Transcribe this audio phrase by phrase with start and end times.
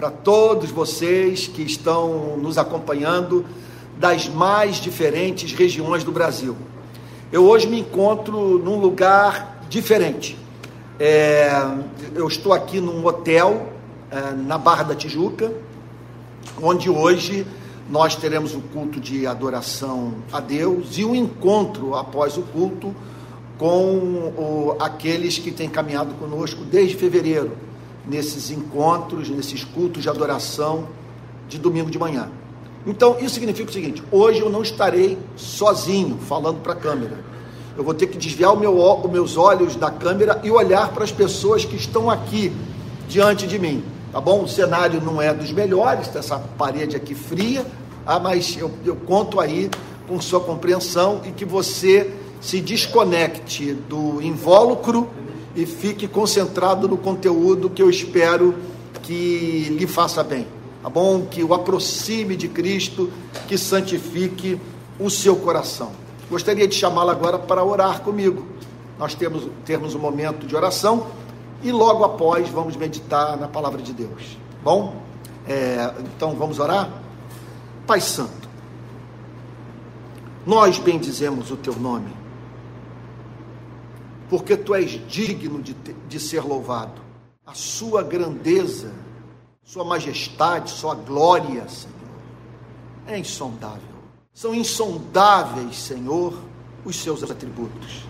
[0.00, 3.44] para todos vocês que estão nos acompanhando
[3.98, 6.56] das mais diferentes regiões do Brasil.
[7.32, 10.38] Eu hoje me encontro num lugar diferente.
[11.00, 11.50] É,
[12.14, 13.72] eu estou aqui num hotel
[14.08, 15.52] é, na Barra da Tijuca,
[16.62, 17.44] onde hoje
[17.90, 22.94] nós teremos o culto de adoração a Deus e um encontro após o culto
[23.58, 23.72] com
[24.38, 27.66] o, aqueles que têm caminhado conosco desde fevereiro
[28.08, 30.88] nesses encontros, nesses cultos de adoração
[31.48, 32.30] de domingo de manhã.
[32.86, 37.18] Então, isso significa o seguinte: hoje eu não estarei sozinho falando para a câmera.
[37.76, 41.12] Eu vou ter que desviar meu, os meus olhos da câmera e olhar para as
[41.12, 42.52] pessoas que estão aqui
[43.08, 43.84] diante de mim.
[44.10, 44.42] Tá bom?
[44.42, 47.64] O cenário não é dos melhores, tá essa parede aqui fria,
[48.06, 49.70] ah, mas eu, eu conto aí
[50.08, 55.08] com sua compreensão e que você se desconecte do invólucro
[55.54, 58.54] e fique concentrado no conteúdo que eu espero
[59.02, 60.46] que lhe faça bem,
[60.82, 61.26] tá bom?
[61.26, 63.10] Que o aproxime de Cristo,
[63.46, 64.60] que santifique
[64.98, 65.92] o seu coração.
[66.30, 68.46] Gostaria de chamá-la agora para orar comigo.
[68.98, 71.06] Nós temos termos um momento de oração
[71.62, 74.36] e logo após vamos meditar na palavra de Deus.
[74.62, 74.96] Bom,
[75.46, 76.90] é, então vamos orar.
[77.86, 78.48] Pai Santo,
[80.46, 82.18] nós bendizemos o teu nome
[84.28, 87.00] porque tu és digno de, de ser louvado.
[87.46, 88.92] A sua grandeza,
[89.64, 91.94] sua majestade, sua glória, Senhor,
[93.06, 93.98] é insondável.
[94.34, 96.38] São insondáveis, Senhor,
[96.84, 98.04] os seus atributos.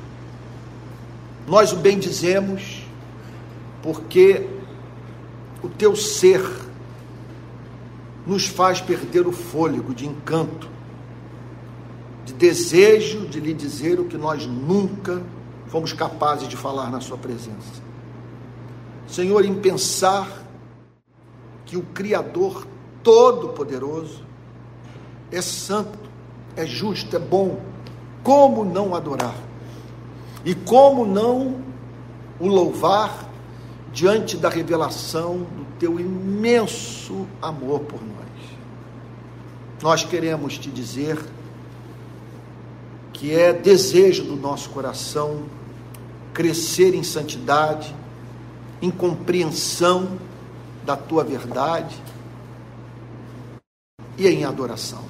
[1.47, 2.83] Nós o bendizemos
[3.83, 4.47] porque
[5.63, 6.43] o teu ser
[8.27, 10.69] nos faz perder o fôlego de encanto,
[12.27, 15.23] de desejo de lhe dizer o que nós nunca
[15.69, 17.83] fomos capazes de falar na Sua presença.
[19.07, 20.29] Senhor, em pensar
[21.65, 22.67] que o Criador
[23.03, 24.23] Todo-Poderoso
[25.31, 25.99] é santo,
[26.57, 27.61] é justo, é bom,
[28.23, 29.35] como não adorar?
[30.45, 31.63] E como não
[32.41, 33.29] o louvar
[33.93, 38.19] diante da revelação do teu imenso amor por nós?
[39.83, 41.19] Nós queremos te dizer
[43.13, 45.43] que é desejo do nosso coração
[46.39, 47.93] crescer em santidade,
[48.81, 50.21] em compreensão
[50.87, 52.01] da tua verdade
[54.17, 55.03] e em adoração.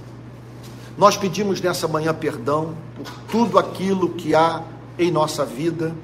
[0.96, 4.64] Nós pedimos nessa manhã perdão por tudo aquilo que há
[4.98, 5.94] em nossa vida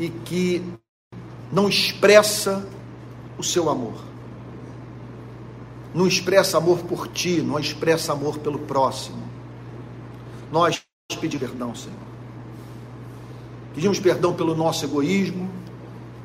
[0.00, 0.60] e que
[1.52, 2.66] não expressa
[3.38, 4.02] o seu amor.
[5.94, 9.22] Não expressa amor por ti, não expressa amor pelo próximo.
[10.50, 10.82] Nós
[11.20, 12.13] pedimos perdão, Senhor
[13.74, 15.50] Pedimos perdão pelo nosso egoísmo,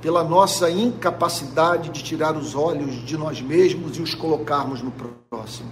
[0.01, 5.69] pela nossa incapacidade de tirar os olhos de nós mesmos e os colocarmos no próximo.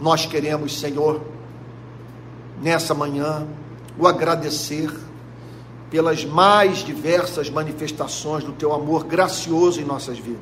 [0.00, 1.20] Nós queremos, Senhor,
[2.62, 3.46] nessa manhã,
[3.98, 4.90] o agradecer
[5.90, 10.38] pelas mais diversas manifestações do teu amor gracioso em nossas vidas.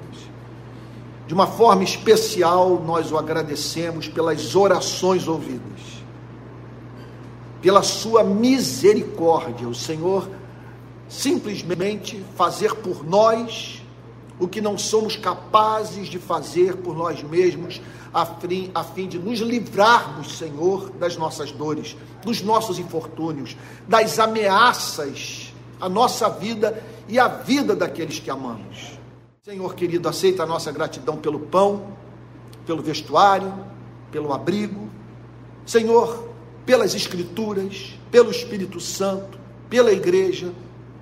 [1.27, 5.95] De uma forma especial, nós o agradecemos pelas orações ouvidas
[7.66, 10.31] pela sua misericórdia, o Senhor
[11.09, 13.82] simplesmente fazer por nós
[14.38, 17.82] o que não somos capazes de fazer por nós mesmos,
[18.15, 23.56] a fim, a fim de nos livrarmos, Senhor, das nossas dores, dos nossos infortúnios,
[23.88, 28.97] das ameaças à nossa vida e à vida daqueles que amamos.
[29.43, 31.84] Senhor querido, aceita a nossa gratidão pelo pão,
[32.65, 33.53] pelo vestuário,
[34.12, 34.88] pelo abrigo.
[35.66, 36.35] Senhor,
[36.66, 39.38] pelas Escrituras, pelo Espírito Santo,
[39.71, 40.53] pela igreja,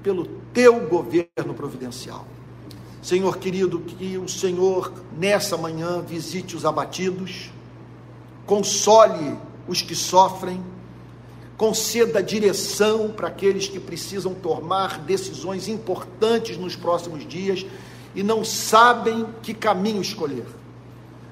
[0.02, 2.26] pelo teu governo providencial.
[3.02, 7.50] Senhor querido, que o Senhor nessa manhã visite os abatidos,
[8.46, 10.62] console os que sofrem,
[11.56, 17.64] conceda direção para aqueles que precisam tomar decisões importantes nos próximos dias
[18.14, 20.46] e não sabem que caminho escolher.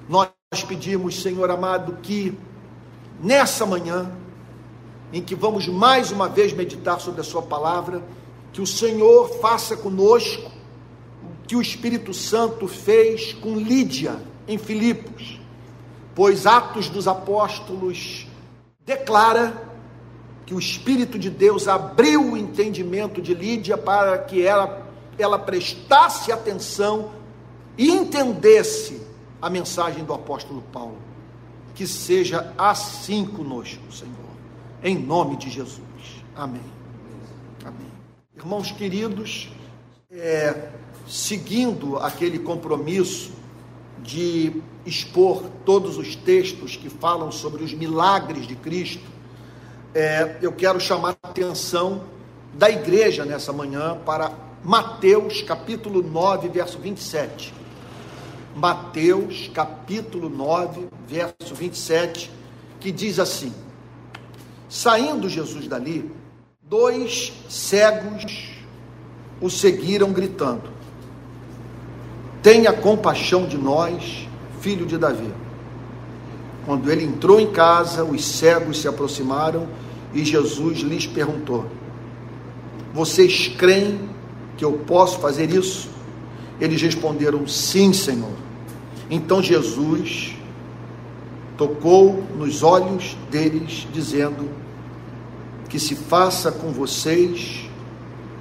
[0.09, 0.31] Nós
[0.67, 2.37] pedimos, Senhor amado, que
[3.21, 4.11] nessa manhã
[5.12, 8.03] em que vamos mais uma vez meditar sobre a Sua palavra,
[8.53, 10.50] que o Senhor faça conosco
[11.23, 14.17] o que o Espírito Santo fez com Lídia
[14.49, 15.38] em Filipos,
[16.14, 18.26] pois Atos dos Apóstolos
[18.85, 19.70] declara
[20.47, 24.87] que o Espírito de Deus abriu o entendimento de Lídia para que ela,
[25.19, 27.12] ela prestasse atenção
[27.76, 29.00] e entendesse
[29.41, 30.99] a mensagem do apóstolo Paulo.
[31.75, 34.22] Que seja assim conosco, Senhor
[34.82, 35.81] em nome de Jesus.
[36.34, 36.62] Amém.
[37.64, 37.93] Amém.
[38.37, 39.49] Irmãos queridos,
[40.11, 40.70] é,
[41.06, 43.32] seguindo aquele compromisso
[44.02, 49.05] de expor todos os textos que falam sobre os milagres de Cristo,
[49.94, 52.05] é, eu quero chamar a atenção
[52.55, 54.32] da igreja nessa manhã para
[54.64, 57.55] Mateus capítulo 9, verso 27.
[58.56, 62.31] Mateus capítulo 9, verso 27,
[62.81, 63.52] que diz assim:
[64.73, 66.11] Saindo Jesus dali,
[66.63, 68.55] dois cegos
[69.39, 70.63] o seguiram gritando:
[72.43, 74.27] Tenha compaixão de nós,
[74.63, 75.29] filho de Davi.
[76.65, 79.69] Quando ele entrou em casa, os cegos se aproximaram
[80.15, 81.67] e Jesus lhes perguntou:
[82.95, 84.09] Vocês creem
[84.57, 85.91] que eu posso fazer isso?
[86.59, 88.33] Eles responderam: Sim, Senhor.
[89.11, 90.35] Então Jesus
[91.59, 94.62] tocou nos olhos deles, dizendo:
[95.73, 97.69] Que se faça com vocês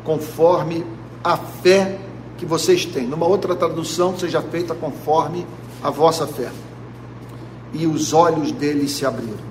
[0.04, 0.86] conforme
[1.24, 1.98] a fé
[2.38, 3.08] que vocês têm.
[3.08, 5.48] Numa outra tradução, seja feita conforme
[5.82, 6.52] a vossa fé.
[7.74, 9.50] E os olhos deles se abriram.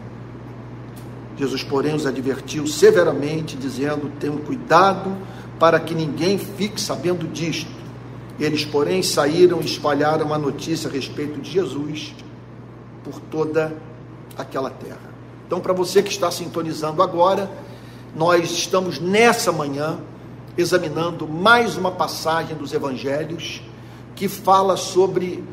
[1.39, 5.17] Jesus, porém, os advertiu severamente, dizendo: Tenham cuidado
[5.59, 7.71] para que ninguém fique sabendo disto.
[8.39, 12.15] Eles, porém, saíram e espalharam a notícia a respeito de Jesus
[13.03, 13.75] por toda
[14.37, 15.11] aquela terra.
[15.47, 17.51] Então, para você que está sintonizando agora,
[18.15, 19.99] nós estamos nessa manhã
[20.57, 23.63] examinando mais uma passagem dos evangelhos
[24.17, 25.45] que fala sobre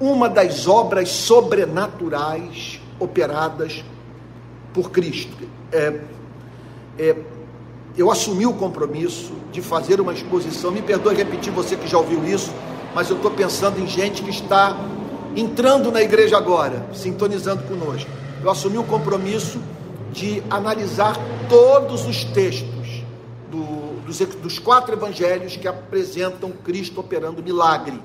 [0.00, 3.84] uma das obras sobrenaturais operadas
[4.72, 5.36] por Cristo.
[5.72, 6.00] É,
[6.98, 7.16] é,
[7.96, 10.70] eu assumi o compromisso de fazer uma exposição.
[10.70, 12.52] Me perdoe repetir você que já ouviu isso,
[12.94, 14.76] mas eu estou pensando em gente que está
[15.34, 18.10] entrando na igreja agora, sintonizando conosco.
[18.42, 19.60] Eu assumi o compromisso
[20.16, 21.14] de analisar
[21.46, 23.04] todos os textos
[23.50, 28.00] do, dos, dos quatro evangelhos que apresentam Cristo operando milagre.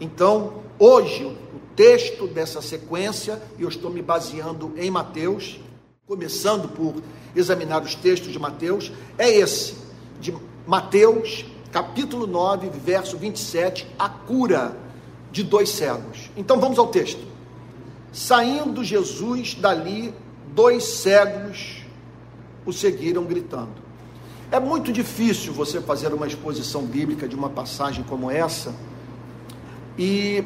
[0.00, 5.60] Então, hoje, o texto dessa sequência, eu estou me baseando em Mateus,
[6.06, 6.94] começando por
[7.36, 9.74] examinar os textos de Mateus, é esse,
[10.18, 10.34] de
[10.66, 14.74] Mateus, capítulo 9, verso 27, a cura
[15.30, 16.30] de dois cegos.
[16.38, 17.20] Então vamos ao texto.
[18.10, 20.14] Saindo Jesus dali,
[20.54, 21.84] dois cegos
[22.64, 23.90] o seguiram gritando.
[24.50, 28.74] É muito difícil você fazer uma exposição bíblica de uma passagem como essa
[29.96, 30.44] e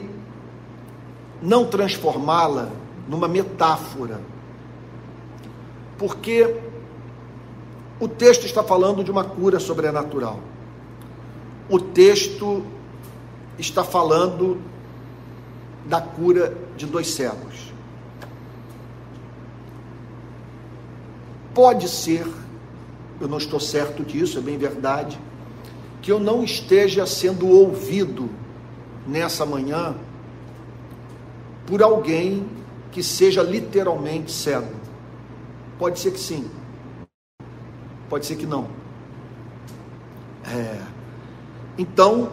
[1.43, 2.71] não transformá-la
[3.09, 4.21] numa metáfora
[5.99, 6.56] porque
[8.01, 10.41] o texto está falando de uma cura sobrenatural.
[11.69, 12.62] O texto
[13.59, 14.61] está falando
[15.87, 17.73] da cura de dois cegos.
[21.55, 22.27] Pode ser,
[23.21, 25.17] eu não estou certo disso, é bem verdade,
[26.03, 28.29] que eu não esteja sendo ouvido
[29.06, 29.95] nessa manhã
[31.65, 32.45] por alguém
[32.91, 34.75] que seja literalmente cego.
[35.79, 36.51] Pode ser que sim,
[38.09, 38.69] pode ser que não.
[40.45, 40.81] É,
[41.79, 42.33] então,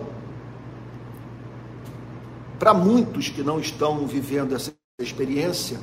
[2.58, 5.80] para muitos que não estão vivendo essa experiência,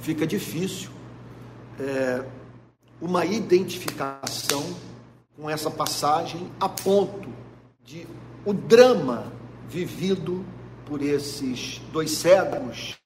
[0.00, 0.95] fica difícil
[1.80, 2.24] é,
[3.00, 4.64] uma identificação
[5.36, 7.28] com essa passagem a ponto
[7.84, 8.06] de
[8.44, 9.32] o drama
[9.68, 10.44] vivido
[10.86, 12.96] por esses dois cegos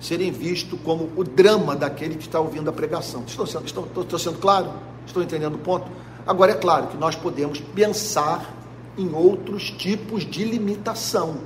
[0.00, 3.24] serem vistos como o drama daquele que está ouvindo a pregação.
[3.26, 4.72] Estou sendo, estou, estou sendo claro?
[5.06, 5.90] Estou entendendo o ponto?
[6.26, 8.54] Agora, é claro que nós podemos pensar
[8.96, 11.38] em outros tipos de limitação.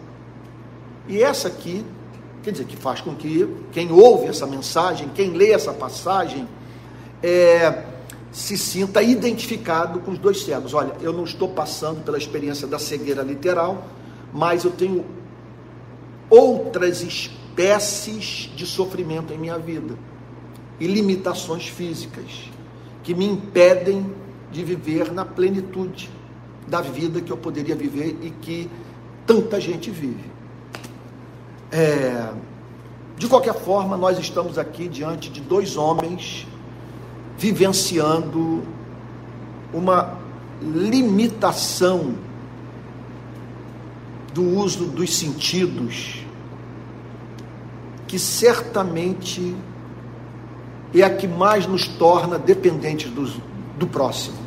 [1.06, 1.84] E essa aqui,
[2.48, 6.48] quer dizer, que faz com que quem ouve essa mensagem, quem lê essa passagem,
[7.22, 7.84] é,
[8.32, 10.72] se sinta identificado com os dois cegos.
[10.72, 13.86] Olha, eu não estou passando pela experiência da cegueira literal,
[14.32, 15.04] mas eu tenho
[16.30, 19.94] outras espécies de sofrimento em minha vida
[20.80, 22.50] e limitações físicas
[23.02, 24.10] que me impedem
[24.50, 26.08] de viver na plenitude
[26.66, 28.70] da vida que eu poderia viver e que
[29.26, 30.37] tanta gente vive.
[31.70, 32.32] É,
[33.16, 36.46] de qualquer forma, nós estamos aqui diante de dois homens
[37.36, 38.62] vivenciando
[39.72, 40.16] uma
[40.62, 42.14] limitação
[44.32, 46.24] do uso dos sentidos
[48.06, 49.54] que certamente
[50.94, 53.24] é a que mais nos torna dependentes do,
[53.78, 54.38] do próximo.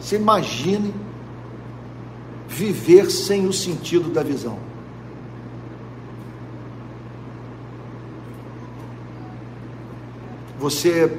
[0.00, 0.92] Você imagine
[2.52, 4.58] viver sem o sentido da visão.
[10.58, 11.18] Você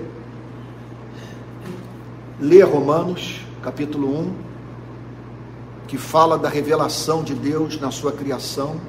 [2.40, 4.34] lê Romanos, capítulo 1,
[5.88, 8.80] que fala da revelação de Deus na sua criação,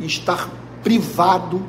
[0.00, 0.48] e estar
[0.84, 1.60] privado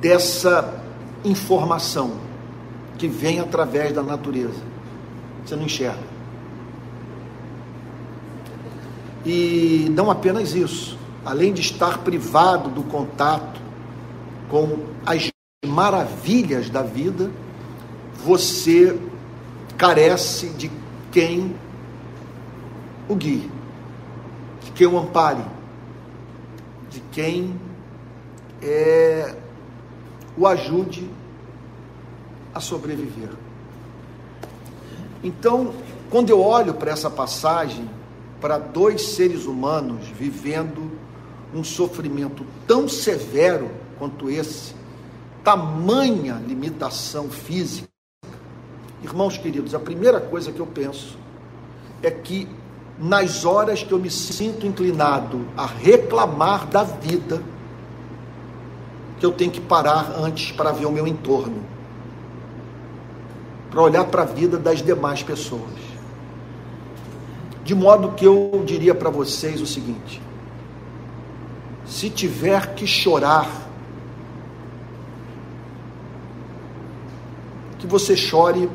[0.00, 0.82] dessa
[1.24, 2.12] informação
[2.98, 4.62] que vem através da natureza.
[5.44, 6.07] Você não enxerga.
[9.24, 13.60] E não apenas isso, além de estar privado do contato
[14.48, 15.30] com as
[15.66, 17.30] maravilhas da vida,
[18.24, 18.98] você
[19.76, 20.70] carece de
[21.10, 21.54] quem
[23.08, 23.50] o guie,
[24.64, 25.44] de quem o ampare,
[26.90, 27.58] de quem
[28.62, 29.34] é,
[30.36, 31.08] o ajude
[32.54, 33.30] a sobreviver.
[35.22, 35.74] Então,
[36.10, 37.88] quando eu olho para essa passagem,
[38.40, 40.90] para dois seres humanos vivendo
[41.54, 44.74] um sofrimento tão severo quanto esse,
[45.42, 47.88] tamanha limitação física,
[49.02, 51.18] irmãos queridos, a primeira coisa que eu penso
[52.02, 52.48] é que
[52.98, 57.42] nas horas que eu me sinto inclinado a reclamar da vida,
[59.18, 61.62] que eu tenho que parar antes para ver o meu entorno,
[63.70, 65.87] para olhar para a vida das demais pessoas.
[67.68, 70.22] De modo que eu diria para vocês o seguinte:
[71.84, 73.46] se tiver que chorar,
[77.78, 78.70] que você chore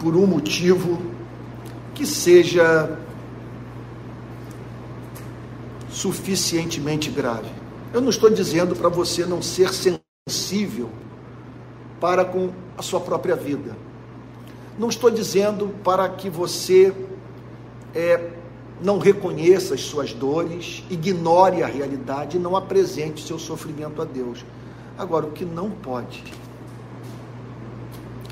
[0.00, 1.00] por um motivo
[1.94, 2.98] que seja
[5.90, 7.52] suficientemente grave.
[7.94, 10.90] Eu não estou dizendo para você não ser sensível
[12.00, 13.76] para com a sua própria vida.
[14.76, 16.92] Não estou dizendo para que você
[17.94, 18.30] é,
[18.82, 24.44] não reconheça as suas dores, ignore a realidade e não apresente seu sofrimento a Deus.
[24.96, 26.22] Agora, o que não pode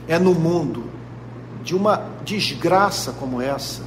[0.07, 0.85] é no mundo
[1.63, 3.83] de uma desgraça como essa,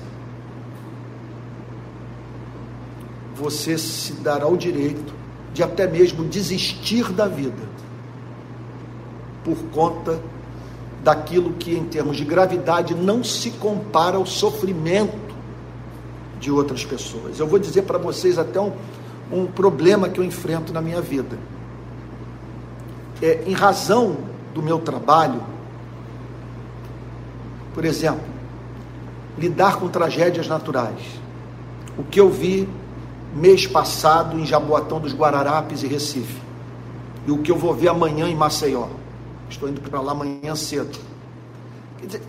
[3.36, 5.14] você se dará o direito
[5.54, 7.72] de até mesmo desistir da vida
[9.44, 10.22] por conta
[11.04, 15.31] daquilo que, em termos de gravidade, não se compara ao sofrimento
[16.42, 17.40] de outras pessoas.
[17.40, 18.74] Eu vou dizer para vocês até um,
[19.32, 21.38] um problema que eu enfrento na minha vida.
[23.22, 24.18] É, em razão
[24.54, 25.42] do meu trabalho,
[27.74, 28.26] por exemplo,
[29.38, 31.00] lidar com tragédias naturais.
[31.98, 32.68] O que eu vi
[33.36, 36.42] mês passado em Jaboatão dos Guararapes e Recife.
[37.26, 38.88] E o que eu vou ver amanhã em Maceió.
[39.48, 40.98] Estou indo para lá amanhã cedo.
[42.00, 42.22] Quer dizer,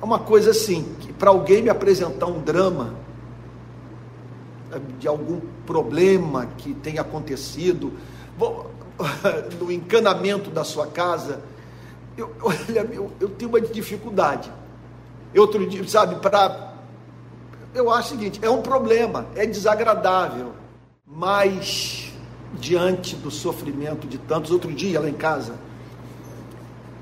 [0.00, 2.94] é uma coisa assim, que para alguém me apresentar um drama
[4.98, 7.92] de algum problema que tenha acontecido
[9.60, 11.42] no encanamento da sua casa,
[12.16, 14.50] eu, olha, eu, eu tenho uma dificuldade.
[15.36, 16.74] Outro dia, sabe, para.
[17.74, 20.52] Eu acho o seguinte: é um problema, é desagradável,
[21.06, 22.12] mas
[22.54, 25.54] diante do sofrimento de tantos, outro dia lá em casa,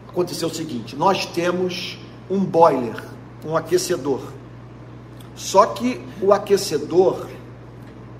[0.08, 1.98] aconteceu o seguinte: nós temos
[2.28, 3.02] um boiler,
[3.44, 4.20] um aquecedor.
[5.34, 7.28] Só que o aquecedor,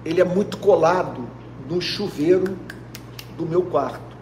[0.05, 1.23] ele é muito colado
[1.69, 2.57] no chuveiro
[3.37, 4.17] do meu quarto.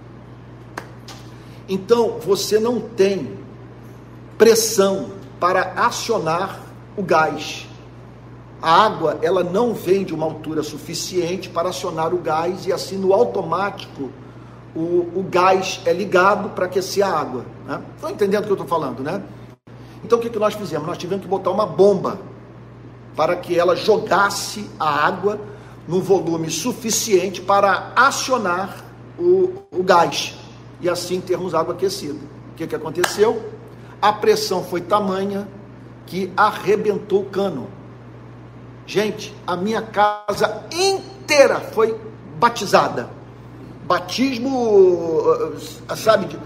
[1.68, 3.38] Então, você não tem
[4.38, 6.60] pressão para acionar
[6.96, 7.66] o gás.
[8.60, 12.96] A água, ela não vem de uma altura suficiente para acionar o gás e assim
[12.96, 14.10] no automático
[14.74, 17.44] o, o gás é ligado para aquecer a água.
[17.66, 17.82] Né?
[18.10, 19.22] Entendendo o que eu estou falando, né?
[20.04, 20.86] Então o que, que nós fizemos?
[20.86, 22.18] Nós tivemos que botar uma bomba
[23.16, 25.40] para que ela jogasse a água
[25.86, 28.84] no volume suficiente para acionar
[29.18, 30.34] o, o gás
[30.80, 32.18] e assim termos água aquecida.
[32.52, 33.50] O que, que aconteceu?
[34.00, 35.48] A pressão foi tamanha
[36.06, 37.68] que arrebentou o cano.
[38.86, 41.98] Gente, a minha casa inteira foi
[42.38, 43.10] batizada.
[43.84, 45.22] Batismo,
[45.88, 46.38] eh, sabe,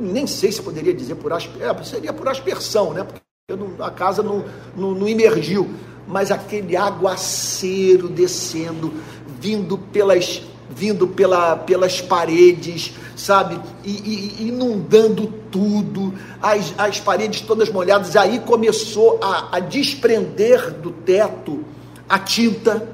[0.00, 3.04] nem sei se poderia dizer por aspersão, é, seria por aspersão, né?
[3.04, 3.20] Porque
[3.62, 4.44] não, a casa não,
[4.76, 5.68] não, não imergiu.
[6.08, 8.92] Mas aquele aguaceiro descendo,
[9.38, 17.70] vindo pelas vindo pela, pelas paredes, sabe, e, e, inundando tudo, as, as paredes todas
[17.70, 18.14] molhadas.
[18.14, 21.64] Aí começou a, a desprender do teto
[22.08, 22.88] a tinta.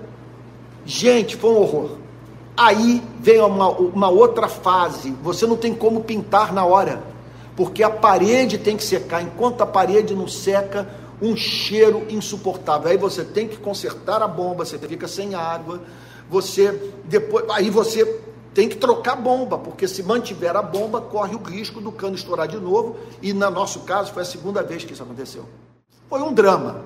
[0.86, 1.98] Gente, foi um horror.
[2.56, 5.10] Aí vem uma, uma outra fase.
[5.22, 7.02] Você não tem como pintar na hora,
[7.56, 9.22] porque a parede tem que secar.
[9.22, 10.88] Enquanto a parede não seca,
[11.20, 12.90] um cheiro insuportável.
[12.90, 15.80] Aí você tem que consertar a bomba, você fica sem água
[16.28, 18.20] você depois aí você
[18.52, 22.46] tem que trocar bomba, porque se mantiver a bomba, corre o risco do cano estourar
[22.46, 25.44] de novo, e no nosso caso foi a segunda vez que isso aconteceu.
[26.08, 26.84] Foi um drama.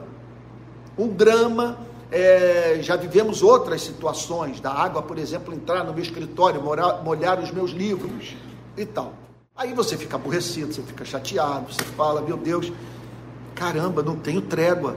[0.96, 1.76] Um drama.
[2.10, 7.38] É, já vivemos outras situações, da água, por exemplo, entrar no meu escritório, molhar, molhar
[7.38, 8.34] os meus livros
[8.74, 9.12] e tal.
[9.54, 12.72] Aí você fica aborrecido, você fica chateado, você fala, meu Deus,
[13.58, 14.96] caramba, não tenho trégua.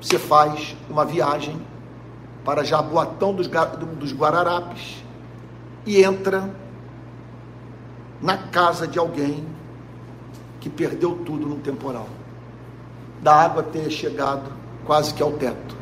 [0.00, 1.60] Você faz uma viagem
[2.42, 5.04] para Jaboatão dos, dos Guararapes
[5.84, 6.50] e entra
[8.20, 9.46] na casa de alguém
[10.60, 12.08] que perdeu tudo no temporal.
[13.22, 14.50] Da água ter chegado
[14.86, 15.76] quase que ao teto.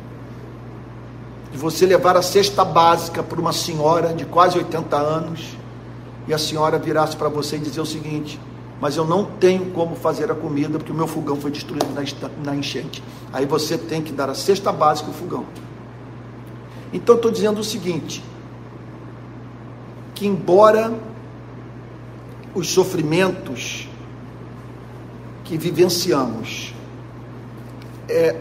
[1.53, 5.57] E você levar a cesta básica para uma senhora de quase 80 anos
[6.27, 8.39] e a senhora virasse para você e dizer o seguinte:
[8.83, 11.87] Mas eu não tenho como fazer a comida porque o meu fogão foi destruído
[12.43, 13.01] na enchente.
[13.31, 15.45] Aí você tem que dar a cesta básica o fogão.
[16.91, 18.21] Então estou dizendo o seguinte:
[20.13, 20.93] que embora
[22.53, 23.87] os sofrimentos
[25.45, 26.73] que vivenciamos
[28.09, 28.35] é,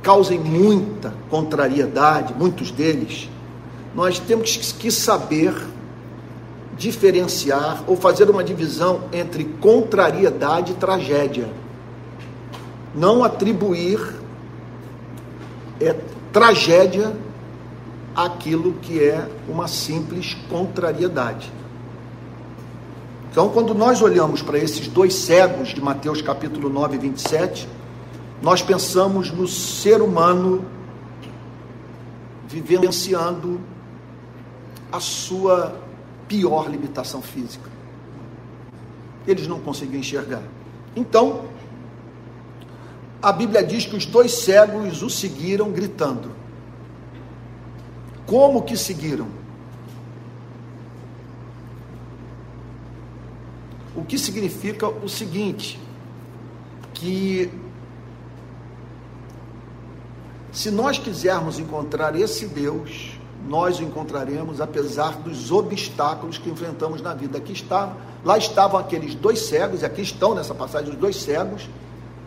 [0.00, 3.28] causem muita contrariedade, muitos deles,
[3.96, 5.52] nós temos que saber
[6.78, 11.48] diferenciar ou fazer uma divisão entre contrariedade e tragédia.
[12.94, 14.14] Não atribuir
[15.80, 15.94] é,
[16.32, 17.12] tragédia
[18.14, 21.52] aquilo que é uma simples contrariedade.
[23.30, 27.68] Então, quando nós olhamos para esses dois cegos de Mateus capítulo 9, 27,
[28.40, 30.64] nós pensamos no ser humano
[32.48, 33.60] vivenciando
[34.90, 35.87] a sua
[36.28, 37.70] pior limitação física.
[39.26, 40.42] Eles não conseguiam enxergar.
[40.94, 41.46] Então,
[43.20, 46.30] a Bíblia diz que os dois cegos o seguiram gritando.
[48.26, 49.26] Como que seguiram?
[53.96, 55.80] O que significa o seguinte:
[56.94, 57.50] que
[60.52, 63.07] se nós quisermos encontrar esse Deus,
[63.48, 67.38] nós o encontraremos apesar dos obstáculos que enfrentamos na vida.
[67.38, 71.68] Aqui está, lá estavam aqueles dois cegos, e aqui estão nessa passagem os dois cegos,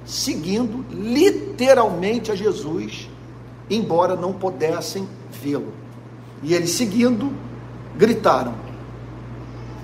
[0.04, 3.08] seguindo literalmente a Jesus,
[3.70, 5.72] embora não pudessem vê-lo.
[6.42, 7.32] E eles seguindo,
[7.96, 8.56] gritaram.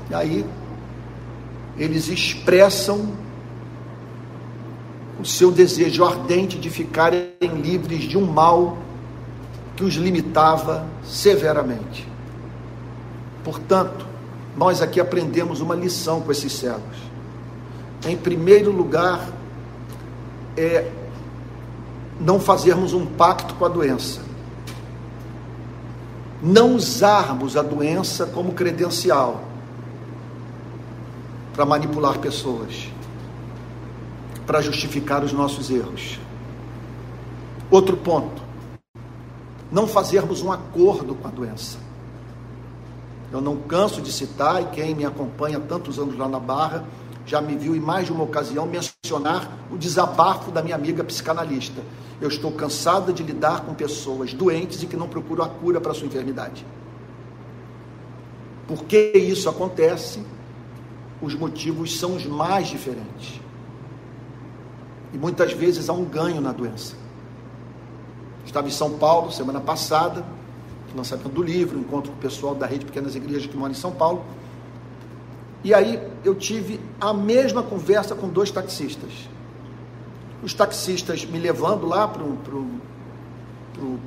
[0.10, 0.45] E aí
[1.78, 3.13] eles expressam
[5.19, 7.30] o seu desejo ardente de ficarem
[7.62, 8.78] livres de um mal
[9.77, 12.07] que os limitava severamente.
[13.43, 14.05] Portanto,
[14.57, 16.97] nós aqui aprendemos uma lição com esses cegos.
[18.05, 19.29] Em primeiro lugar,
[20.57, 20.91] é
[22.19, 24.21] não fazermos um pacto com a doença.
[26.41, 29.43] Não usarmos a doença como credencial
[31.53, 32.89] para manipular pessoas,
[34.47, 36.19] para justificar os nossos erros.
[37.69, 38.46] Outro ponto,
[39.71, 41.77] não fazermos um acordo com a doença.
[43.32, 46.86] Eu não canso de citar, e quem me acompanha tantos anos lá na Barra,
[47.25, 51.82] já me viu em mais de uma ocasião mencionar o desabafo da minha amiga psicanalista.
[52.21, 55.91] Eu estou cansada de lidar com pessoas doentes e que não procuram a cura para
[55.91, 56.65] a sua enfermidade.
[58.65, 60.21] Por que isso acontece?
[61.21, 63.41] Os motivos são os mais diferentes.
[65.13, 66.95] E muitas vezes há um ganho na doença.
[68.47, 70.25] Estava em São Paulo semana passada,
[70.95, 73.91] lançamento do livro, encontro com o pessoal da rede Pequenas Igrejas que mora em São
[73.91, 74.23] Paulo.
[75.65, 79.12] E aí eu tive a mesma conversa com dois taxistas.
[80.41, 82.79] Os taxistas me levando lá para o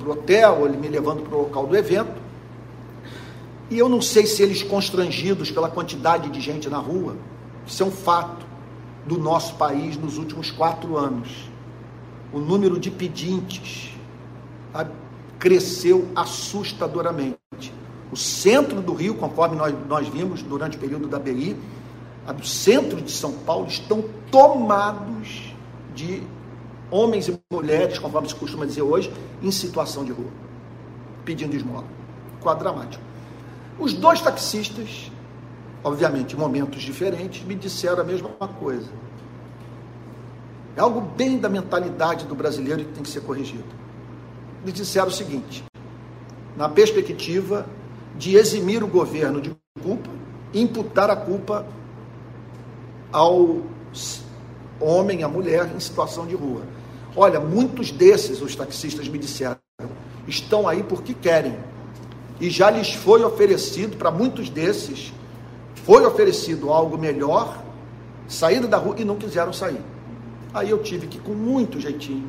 [0.09, 2.19] hotel, ele me levando para o local do evento.
[3.69, 7.15] E eu não sei se eles constrangidos pela quantidade de gente na rua,
[7.67, 8.47] isso é um fato
[9.07, 11.51] do nosso país nos últimos quatro anos.
[12.33, 14.00] O número de pedintes
[15.39, 17.39] cresceu assustadoramente.
[18.13, 21.57] O centro do Rio, conforme nós, nós vimos durante o período da BI,
[22.27, 25.55] o centro de São Paulo estão tomados
[25.95, 26.23] de
[26.91, 30.31] homens e mulheres, conforme se costuma dizer hoje, em situação de rua,
[31.25, 31.85] pedindo esmola.
[32.41, 33.03] Quadro dramático.
[33.79, 35.11] Os dois taxistas,
[35.83, 38.89] obviamente em momentos diferentes, me disseram a mesma coisa.
[40.77, 43.80] É algo bem da mentalidade do brasileiro que tem que ser corrigido.
[44.65, 45.65] Me disseram o seguinte:
[46.57, 47.67] na perspectiva
[48.17, 50.11] de eximir o governo de culpa
[50.53, 51.67] imputar a culpa
[53.13, 53.61] ao
[54.81, 56.63] homem, à mulher em situação de rua.
[57.17, 59.59] Olha, muitos desses, os taxistas me disseram,
[60.27, 61.57] estão aí porque querem.
[62.41, 65.13] e já lhes foi oferecido, para muitos desses,
[65.75, 67.63] foi oferecido algo melhor,
[68.27, 69.83] saída da rua e não quiseram sair.
[70.55, 72.29] Aí eu tive que, com muito jeitinho,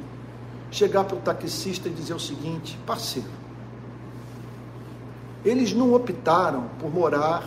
[0.72, 3.30] chegar para o taxista e dizer o seguinte: parceiro,
[5.46, 7.44] eles não optaram por morar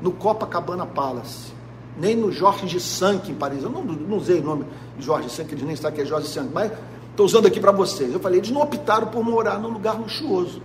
[0.00, 1.52] no Copacabana Palace,
[1.98, 3.62] nem no Jorge Sank em Paris.
[3.62, 4.64] Eu não, não usei o nome
[4.96, 6.70] de Jorge Sank, eles nem sabem que é Jorge Sank, mas
[7.10, 8.12] estou usando aqui para vocês.
[8.12, 10.62] Eu falei: eles não optaram por morar num lugar luxuoso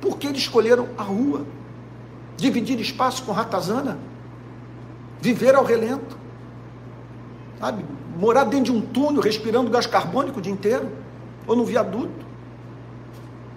[0.00, 1.44] porque eles escolheram a rua,
[2.36, 3.98] dividir espaço com ratazana,
[5.20, 6.16] viver ao relento,
[7.58, 7.84] sabe?
[8.18, 10.90] Morar dentro de um túnel, respirando gás carbônico o dia inteiro,
[11.46, 12.26] ou no viaduto.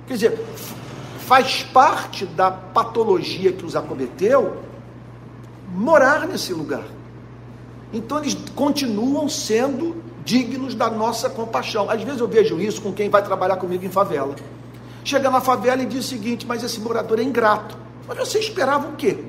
[0.08, 0.46] Quer dizer,
[1.20, 4.62] faz parte da patologia que os acometeu
[5.74, 6.84] morar nesse lugar.
[7.92, 11.90] Então eles continuam sendo dignos da nossa compaixão.
[11.90, 14.36] Às vezes eu vejo isso com quem vai trabalhar comigo em favela.
[15.04, 17.78] Chega na favela e diz o seguinte: mas esse morador é ingrato.
[18.08, 19.24] Mas você esperava o quê?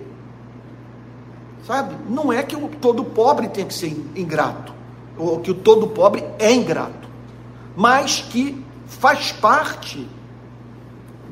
[1.67, 1.97] Sabe?
[2.09, 4.75] Não é que todo pobre tem que ser ingrato,
[5.25, 7.09] ou que o todo pobre é ingrato,
[7.77, 10.07] mas que faz parte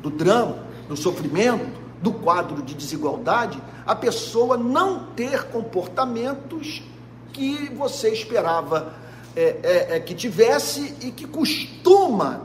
[0.01, 6.81] do drama, do sofrimento, do quadro de desigualdade, a pessoa não ter comportamentos
[7.31, 8.93] que você esperava
[9.35, 12.41] é, é, é, que tivesse e que costuma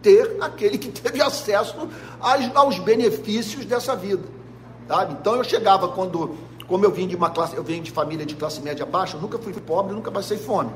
[0.00, 1.88] ter aquele que teve acesso
[2.20, 4.24] aos, aos benefícios dessa vida.
[4.88, 5.16] Sabe?
[5.20, 6.36] Então eu chegava quando,
[6.70, 9.20] como eu vim de uma classe, eu vim de família de classe média baixa, eu
[9.20, 10.70] nunca fui pobre, nunca passei fome.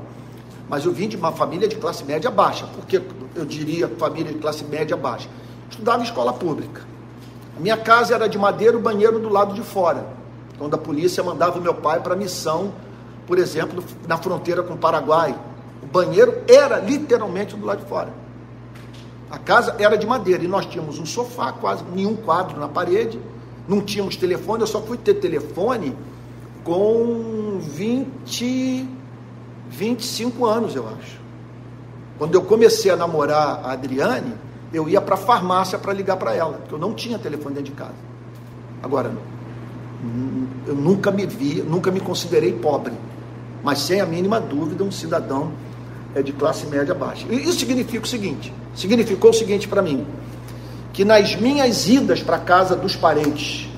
[0.67, 2.67] Mas eu vim de uma família de classe média baixa.
[2.75, 3.01] porque
[3.33, 5.29] eu diria família de classe média baixa?
[5.69, 6.81] Estudava em escola pública.
[7.55, 10.05] A minha casa era de madeira, o banheiro do lado de fora.
[10.57, 12.73] Quando a polícia mandava o meu pai para missão,
[13.25, 15.33] por exemplo, na fronteira com o Paraguai.
[15.81, 18.11] O banheiro era literalmente do lado de fora.
[19.31, 23.17] A casa era de madeira e nós tínhamos um sofá, quase nenhum quadro na parede,
[23.67, 25.95] não tínhamos telefone, eu só fui ter telefone
[26.63, 28.87] com 20,
[29.69, 31.19] 25 anos, eu acho.
[32.17, 34.33] Quando eu comecei a namorar a Adriane,
[34.73, 37.71] eu ia para a farmácia para ligar para ela, porque eu não tinha telefone dentro
[37.71, 37.93] de casa.
[38.81, 39.11] Agora,
[40.67, 42.93] eu nunca me vi, nunca me considerei pobre,
[43.63, 45.51] mas sem a mínima dúvida um cidadão
[46.13, 47.25] é de classe média baixa.
[47.29, 50.05] E isso significa o seguinte: significou o seguinte para mim,
[50.95, 53.69] que nas minhas idas para a casa dos parentes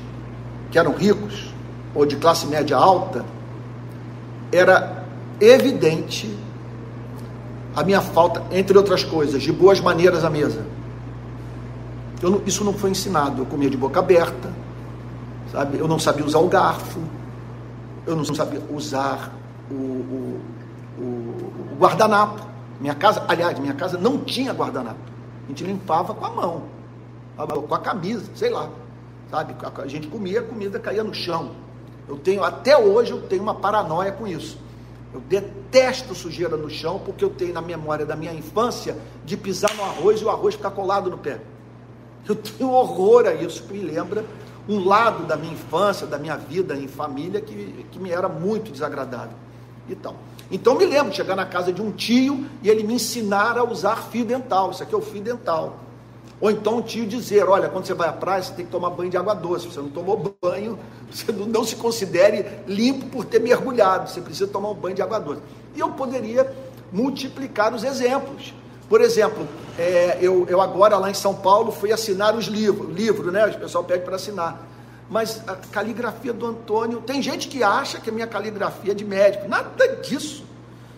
[0.69, 1.51] que eram ricos
[1.95, 3.25] ou de classe média alta,
[4.51, 5.03] era
[5.41, 6.37] evidente
[7.75, 10.63] a minha falta, entre outras coisas, de boas maneiras à mesa.
[12.21, 13.41] Não, isso não foi ensinado.
[13.41, 14.53] Eu comia de boca aberta,
[15.51, 15.79] sabe?
[15.79, 16.99] Eu não sabia usar o garfo,
[18.05, 19.33] eu não sabia usar
[19.71, 20.41] o, o,
[20.99, 22.45] o, o guardanapo.
[22.79, 24.99] Minha casa, aliás, minha casa não tinha guardanapo.
[25.45, 26.76] A gente limpava com a mão,
[27.37, 28.69] com a camisa, sei lá.
[29.29, 29.55] Sabe?
[29.81, 31.51] A gente comia, a comida caía no chão.
[32.07, 34.57] Eu tenho, até hoje, eu tenho uma paranoia com isso.
[35.13, 39.73] Eu detesto sujeira no chão porque eu tenho na memória da minha infância de pisar
[39.75, 41.39] no arroz e o arroz ficar colado no pé.
[42.27, 44.25] Eu tenho horror a isso, que me lembra
[44.67, 48.71] um lado da minha infância, da minha vida em família que, que me era muito
[48.71, 49.35] desagradável.
[49.89, 50.15] Então,
[50.51, 53.63] então me lembro de chegar na casa de um tio e ele me ensinar a
[53.63, 54.71] usar fio dental.
[54.71, 55.77] Isso aqui é o fio dental.
[56.39, 58.91] Ou então um tio dizer, olha, quando você vai à praia, você tem que tomar
[58.91, 59.67] banho de água doce.
[59.67, 60.77] Você não tomou banho,
[61.11, 64.09] você não, não se considere limpo por ter mergulhado.
[64.09, 65.41] Você precisa tomar um banho de água doce.
[65.75, 66.51] E eu poderia
[66.91, 68.53] multiplicar os exemplos.
[68.87, 69.47] Por exemplo,
[69.77, 73.45] é, eu, eu agora lá em São Paulo fui assinar os livros, livro, né?
[73.47, 74.67] O pessoal pede para assinar
[75.09, 79.05] mas a caligrafia do Antônio, tem gente que acha que a minha caligrafia é de
[79.05, 80.45] médico, nada disso.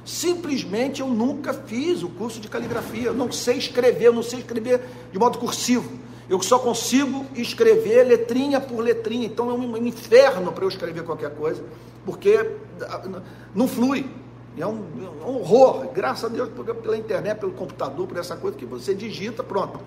[0.09, 4.39] Simplesmente eu nunca fiz o curso de caligrafia, eu não sei escrever, eu não sei
[4.39, 5.87] escrever de modo cursivo.
[6.27, 11.29] Eu só consigo escrever letrinha por letrinha, então é um inferno para eu escrever qualquer
[11.35, 11.63] coisa,
[12.03, 12.53] porque
[13.53, 14.09] não flui.
[14.57, 16.49] É um, é um, horror, graças a Deus,
[16.81, 19.79] pela internet, pelo computador, por essa coisa que você digita, pronto.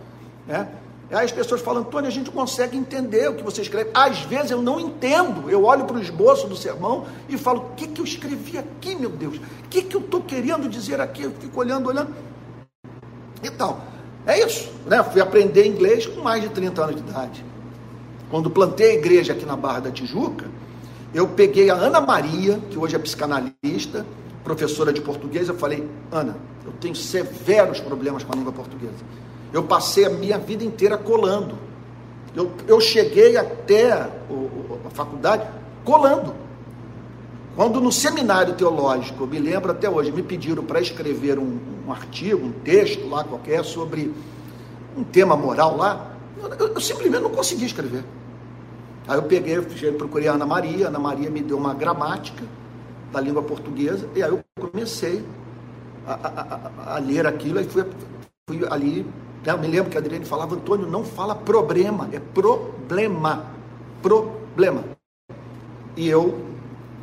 [0.46, 0.68] Né?
[1.12, 3.90] Aí as pessoas falam, Antônio, a gente consegue entender o que você escreve.
[3.92, 5.50] Às vezes eu não entendo.
[5.50, 8.96] Eu olho para o esboço do sermão e falo, o que, que eu escrevi aqui,
[8.96, 9.36] meu Deus?
[9.36, 11.24] O que, que eu estou querendo dizer aqui?
[11.24, 12.14] Eu fico olhando, olhando.
[13.44, 13.78] Então,
[14.26, 14.72] é isso.
[14.86, 15.02] Né?
[15.02, 17.44] Fui aprender inglês com mais de 30 anos de idade.
[18.30, 20.46] Quando plantei a igreja aqui na Barra da Tijuca,
[21.12, 24.06] eu peguei a Ana Maria, que hoje é psicanalista,
[24.42, 29.04] professora de português, eu falei, Ana, eu tenho severos problemas com a língua portuguesa
[29.52, 31.56] eu passei a minha vida inteira colando.
[32.34, 34.10] Eu, eu cheguei até a
[34.90, 35.46] faculdade
[35.84, 36.34] colando.
[37.54, 41.92] Quando no seminário teológico, eu me lembro até hoje, me pediram para escrever um, um,
[41.92, 44.10] artigo, um texto lá qualquer sobre
[44.96, 46.12] um tema moral lá,
[46.58, 48.04] Eu, eu simplesmente não conseguia escrever.
[49.06, 49.60] Aí eu peguei,
[49.92, 52.44] procurei a Ana Maria, a Ana Maria me deu uma gramática
[53.12, 55.22] da língua portuguesa, e aí eu comecei
[56.06, 57.84] a, a, a, a ler aquilo, e fui,
[58.48, 59.06] fui ali,
[59.44, 63.46] eu me lembro que a Adriane falava, Antônio, não fala problema, é problema,
[64.00, 64.84] problema.
[65.96, 66.38] E eu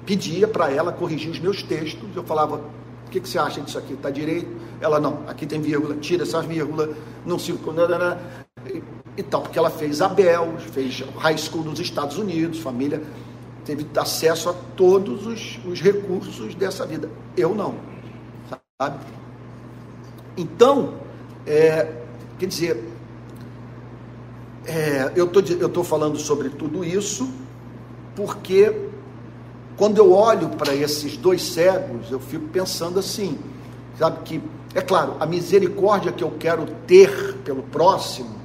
[0.05, 2.61] pedia para ela corrigir os meus textos, eu falava,
[3.05, 3.93] o que, que você acha disso aqui?
[3.93, 4.49] Está direito?
[4.79, 7.51] Ela, não, aqui tem vírgula, tira essa vírgula, não se...
[7.51, 8.83] E,
[9.17, 13.01] e tal, porque ela fez Abel, fez high school nos Estados Unidos, família
[13.69, 17.07] teve acesso a todos os, os recursos dessa vida.
[17.37, 17.75] Eu não,
[18.81, 19.05] sabe?
[20.35, 20.95] Então,
[21.45, 21.93] é,
[22.39, 22.83] quer dizer,
[24.65, 27.29] é, eu tô, estou falando sobre tudo isso
[28.15, 28.89] porque
[29.77, 33.37] quando eu olho para esses dois cegos, eu fico pensando assim,
[33.97, 34.41] sabe que,
[34.75, 38.35] é claro, a misericórdia que eu quero ter pelo próximo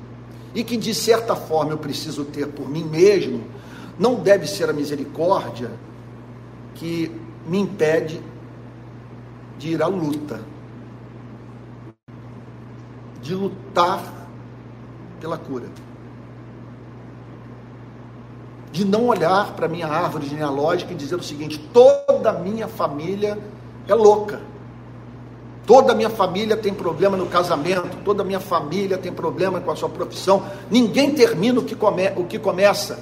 [0.55, 3.43] e que de certa forma eu preciso ter por mim mesmo,
[3.99, 5.71] não deve ser a misericórdia
[6.75, 7.11] que
[7.47, 8.21] me impede
[9.59, 10.41] de ir à luta,
[13.25, 14.03] de lutar
[15.19, 15.65] pela cura,
[18.71, 22.69] de não olhar para a minha árvore genealógica e dizer o seguinte: toda a minha
[22.69, 23.39] família
[23.89, 24.41] é louca.
[25.67, 29.71] Toda a minha família tem problema no casamento, toda a minha família tem problema com
[29.71, 30.43] a sua profissão.
[30.71, 32.99] Ninguém termina o que, come, o que começa.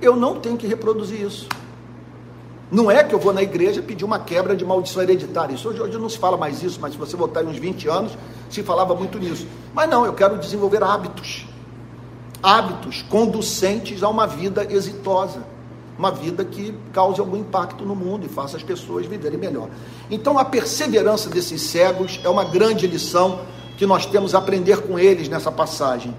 [0.00, 1.48] Eu não tenho que reproduzir isso.
[2.70, 5.54] Não é que eu vou na igreja pedir uma quebra de maldição hereditária.
[5.54, 7.88] Isso hoje, hoje não se fala mais isso, mas se você voltar em uns 20
[7.88, 8.12] anos,
[8.48, 9.46] se falava muito nisso.
[9.74, 11.46] Mas não, eu quero desenvolver hábitos.
[12.42, 15.56] Hábitos conducentes a uma vida exitosa
[15.98, 19.68] uma vida que cause algum impacto no mundo e faça as pessoas viverem melhor.
[20.10, 23.40] Então, a perseverança desses cegos é uma grande lição
[23.78, 26.14] que nós temos a aprender com eles nessa passagem.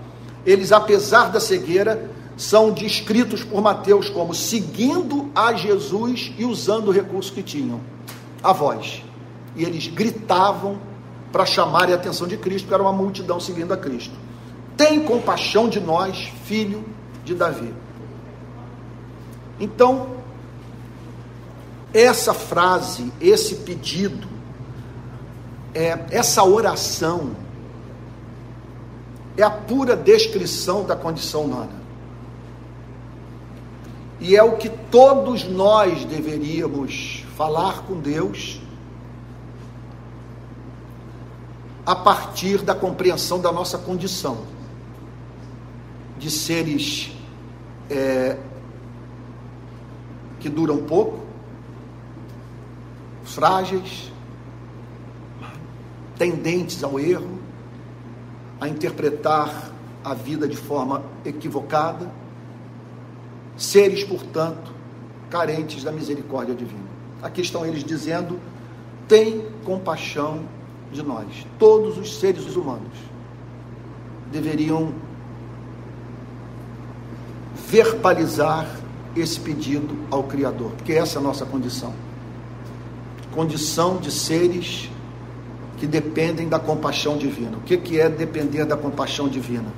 [0.46, 6.92] Eles, apesar da cegueira, são descritos por Mateus como seguindo a Jesus e usando o
[6.92, 7.80] recurso que tinham,
[8.44, 9.04] a voz.
[9.56, 10.80] E eles gritavam
[11.32, 14.14] para chamar a atenção de Cristo, porque era uma multidão seguindo a Cristo.
[14.76, 16.86] Tem compaixão de nós, filho
[17.24, 17.74] de Davi.
[19.60, 20.18] Então,
[21.94, 24.28] essa frase, esse pedido,
[25.74, 27.36] é, essa oração,
[29.36, 31.78] é a pura descrição da condição humana.
[34.20, 38.60] E é o que todos nós deveríamos falar com Deus
[41.88, 44.40] a partir da compreensão da nossa condição
[46.18, 47.14] de seres
[47.90, 48.38] é,
[50.38, 51.20] que duram pouco,
[53.24, 54.12] frágeis,
[56.18, 57.40] tendentes ao erro,
[58.60, 59.72] a interpretar
[60.04, 62.12] a vida de forma equivocada,
[63.56, 64.74] seres, portanto,
[65.30, 66.90] carentes da misericórdia divina.
[67.24, 68.38] Aqui estão eles dizendo:
[69.08, 70.57] tem compaixão
[70.92, 71.46] de nós.
[71.58, 72.94] Todos os seres humanos
[74.32, 74.94] deveriam
[77.68, 78.68] verbalizar
[79.16, 81.94] esse pedido ao Criador, porque essa é a nossa condição.
[83.34, 84.90] Condição de seres
[85.78, 87.58] que dependem da compaixão divina.
[87.58, 89.72] O que, que é depender da compaixão divina?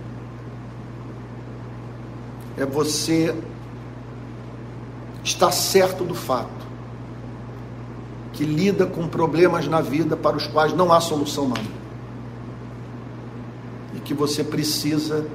[2.57, 3.35] É você
[5.23, 6.59] estar certo do fato
[8.39, 11.67] que lida com problemas na vida para os quais não há solução humana.
[13.93, 15.27] E que você precisa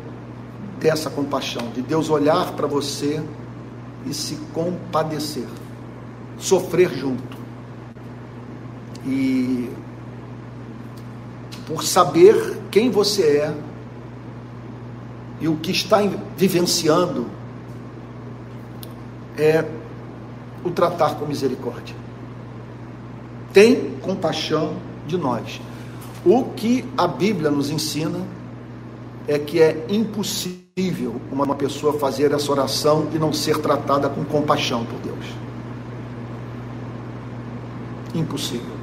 [0.80, 3.22] dessa compaixão, de Deus olhar para você
[4.06, 5.46] e se compadecer,
[6.38, 7.36] sofrer junto.
[9.04, 9.68] E
[11.66, 13.54] por saber quem você é
[15.42, 15.98] e o que está
[16.38, 17.26] vivenciando,
[19.36, 19.62] é
[20.64, 22.03] o tratar com misericórdia.
[23.54, 24.74] Tem compaixão
[25.06, 25.60] de nós.
[26.26, 28.18] O que a Bíblia nos ensina
[29.28, 34.84] é que é impossível uma pessoa fazer essa oração e não ser tratada com compaixão
[34.84, 35.24] por Deus.
[38.12, 38.74] Impossível.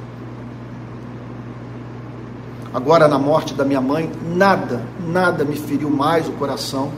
[2.72, 6.90] Agora, na morte da minha mãe, nada, nada me feriu mais o coração,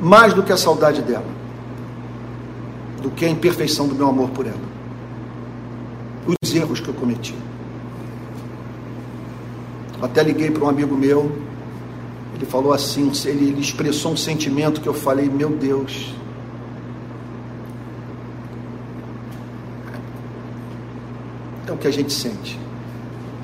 [0.00, 1.26] mais do que a saudade dela,
[3.00, 4.77] do que a imperfeição do meu amor por ela,
[6.48, 7.34] os erros que eu cometi.
[10.00, 11.30] Até liguei para um amigo meu,
[12.34, 16.14] ele falou assim, ele, ele expressou um sentimento que eu falei, meu Deus.
[21.66, 22.58] É o que a gente sente.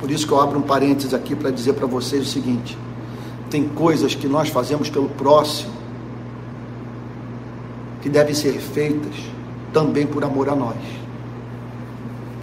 [0.00, 2.78] Por isso que eu abro um parênteses aqui para dizer para vocês o seguinte:
[3.50, 5.72] tem coisas que nós fazemos pelo próximo
[8.00, 9.14] que devem ser feitas
[9.72, 11.03] também por amor a nós.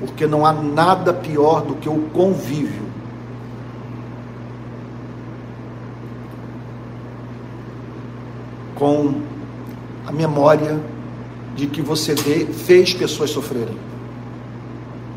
[0.01, 2.91] Porque não há nada pior do que o convívio
[8.75, 9.21] com
[10.07, 10.81] a memória
[11.55, 13.77] de que você fez pessoas sofrerem.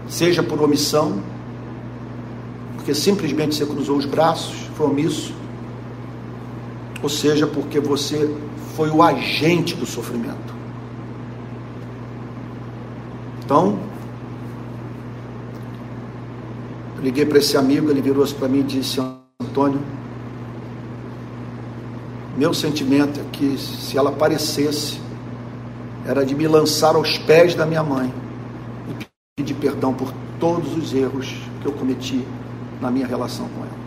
[0.06, 1.22] Seja por omissão,
[2.76, 5.34] porque simplesmente você cruzou os braços, foi omisso,
[7.02, 8.36] ou seja, porque você
[8.76, 10.54] foi o agente do sofrimento.
[13.42, 13.78] Então,
[17.04, 18.98] liguei para esse amigo, ele virou-se para mim e disse:
[19.40, 19.80] Antônio,
[22.36, 24.98] meu sentimento é que se ela aparecesse,
[26.06, 28.12] era de me lançar aos pés da minha mãe
[28.88, 32.26] e pedir perdão por todos os erros que eu cometi
[32.80, 33.84] na minha relação com ela.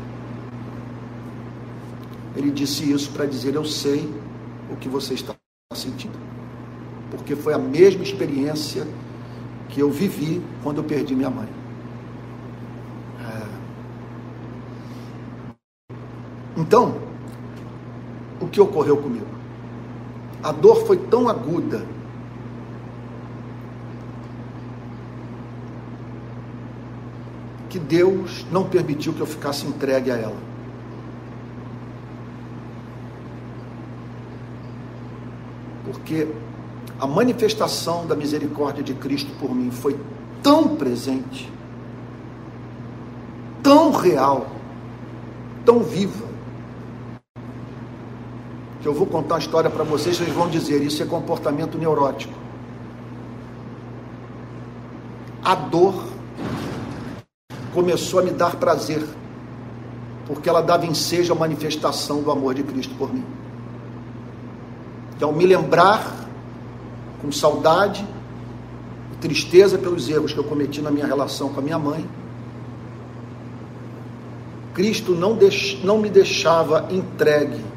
[2.35, 4.07] Ele disse isso para dizer: Eu sei
[4.71, 5.33] o que você está
[5.73, 6.17] sentindo,
[7.09, 8.87] porque foi a mesma experiência
[9.69, 11.47] que eu vivi quando eu perdi minha mãe.
[13.19, 13.57] É...
[16.57, 16.95] Então,
[18.41, 19.27] o que ocorreu comigo.
[20.41, 21.85] A dor foi tão aguda
[27.69, 30.37] que Deus não permitiu que eu ficasse entregue a ela.
[35.85, 36.27] Porque
[36.99, 39.97] a manifestação da misericórdia de Cristo por mim foi
[40.41, 41.51] tão presente,
[43.61, 44.47] tão real,
[45.65, 46.26] tão viva,
[48.87, 52.33] que eu vou contar uma história para vocês, vocês vão dizer, isso é comportamento neurótico.
[55.43, 56.05] A dor
[57.73, 59.05] começou a me dar prazer,
[60.25, 63.25] porque ela dava ensejo à manifestação do amor de Cristo por mim.
[65.17, 66.25] Então, me lembrar
[67.21, 68.07] com saudade
[69.11, 72.09] e tristeza pelos erros que eu cometi na minha relação com a minha mãe,
[74.73, 77.75] Cristo não, deix, não me deixava entregue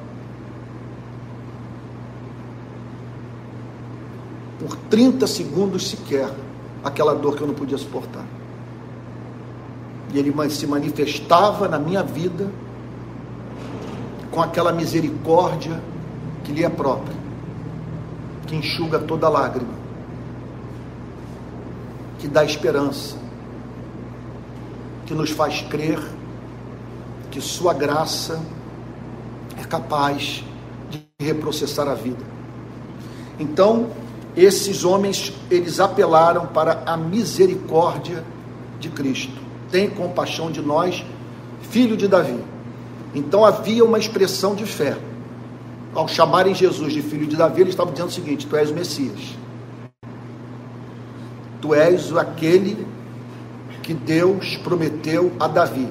[4.70, 6.30] por 30 segundos sequer
[6.84, 8.24] aquela dor que eu não podia suportar.
[10.14, 12.48] E ele se manifestava na minha vida
[14.30, 15.82] com aquela misericórdia
[16.44, 17.16] que lhe é própria,
[18.46, 19.74] que enxuga toda lágrima,
[22.20, 23.16] que dá esperança,
[25.04, 26.00] que nos faz crer
[27.32, 28.40] que Sua graça
[29.60, 30.44] é capaz
[30.90, 32.24] de reprocessar a vida.
[33.38, 33.90] Então,
[34.44, 38.24] esses homens, eles apelaram para a misericórdia
[38.78, 39.34] de Cristo.
[39.70, 41.04] Tem compaixão de nós,
[41.62, 42.38] filho de Davi.
[43.14, 44.96] Então havia uma expressão de fé.
[45.92, 48.74] Ao chamarem Jesus de filho de Davi, eles estavam dizendo o seguinte: Tu és o
[48.74, 49.36] Messias.
[51.60, 52.86] Tu és aquele
[53.82, 55.88] que Deus prometeu a Davi,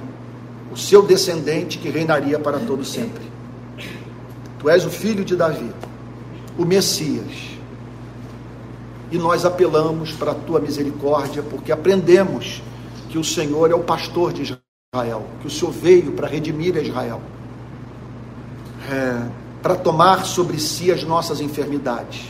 [0.71, 3.29] o seu descendente que reinaria para todo sempre.
[4.57, 5.71] Tu és o filho de Davi,
[6.57, 7.48] o Messias
[9.12, 12.62] e nós apelamos para a tua misericórdia, porque aprendemos
[13.10, 17.22] que o Senhor é o pastor de Israel, que o Senhor veio para redimir Israel,
[18.89, 19.28] é,
[19.63, 22.28] para tomar sobre si as nossas enfermidades.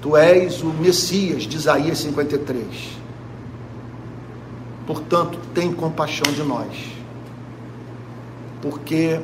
[0.00, 2.98] Tu és o Messias de Isaías 53.
[4.86, 6.74] Portanto, tem compaixão de nós,
[8.62, 9.20] porque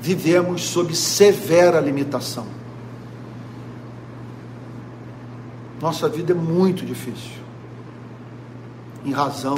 [0.00, 2.59] vivemos sob severa limitação
[5.80, 7.40] Nossa vida é muito difícil,
[9.02, 9.56] em razão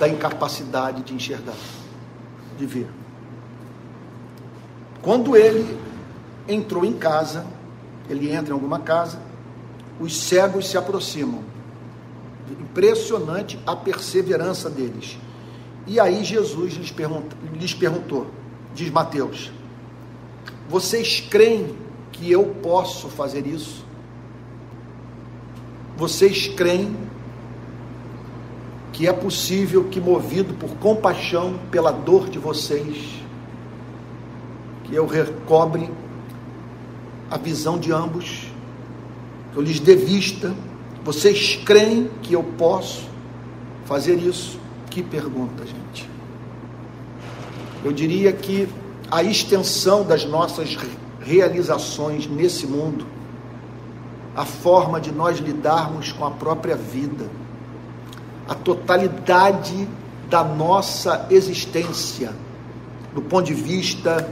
[0.00, 1.54] da incapacidade de enxergar,
[2.58, 2.88] de ver.
[5.00, 5.78] Quando ele
[6.48, 7.46] entrou em casa,
[8.10, 9.20] ele entra em alguma casa,
[10.00, 11.40] os cegos se aproximam.
[12.60, 15.16] Impressionante a perseverança deles.
[15.86, 18.26] E aí Jesus lhes, pergunta, lhes perguntou,
[18.74, 19.52] diz Mateus:
[20.68, 21.83] Vocês creem
[22.14, 23.84] que eu posso fazer isso?
[25.96, 26.96] Vocês creem
[28.92, 33.20] que é possível que, movido por compaixão pela dor de vocês,
[34.84, 35.90] que eu recobre
[37.28, 38.46] a visão de ambos,
[39.52, 40.54] que eu lhes dê vista?
[41.04, 43.08] Vocês creem que eu posso
[43.86, 44.58] fazer isso?
[44.88, 46.08] Que pergunta, gente.
[47.84, 48.68] Eu diria que
[49.10, 50.76] a extensão das nossas
[51.24, 53.06] realizações nesse mundo,
[54.36, 57.28] a forma de nós lidarmos com a própria vida,
[58.48, 59.88] a totalidade
[60.28, 62.32] da nossa existência,
[63.14, 64.28] do ponto de vista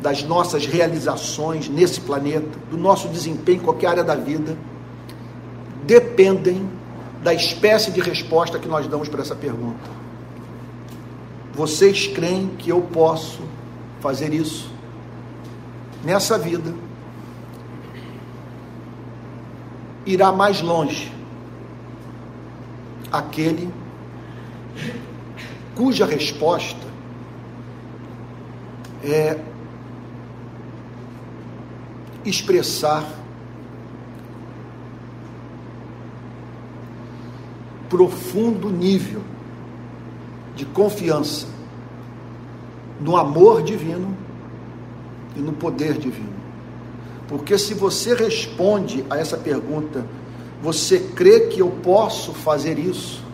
[0.00, 4.56] das nossas realizações nesse planeta, do nosso desempenho em qualquer área da vida,
[5.84, 6.68] dependem
[7.22, 9.90] da espécie de resposta que nós damos para essa pergunta.
[11.54, 13.40] Vocês creem que eu posso
[14.00, 14.75] fazer isso
[16.04, 16.74] nessa vida?
[20.04, 21.12] Irá mais longe
[23.10, 23.72] aquele
[25.74, 26.86] cuja resposta
[29.02, 29.38] é
[32.24, 33.04] expressar
[37.88, 39.22] profundo nível
[40.56, 41.46] de confiança
[43.00, 44.16] no amor divino
[45.36, 46.34] e no poder divino.
[47.28, 50.06] Porque se você responde a essa pergunta,
[50.62, 53.24] você crê que eu posso fazer isso?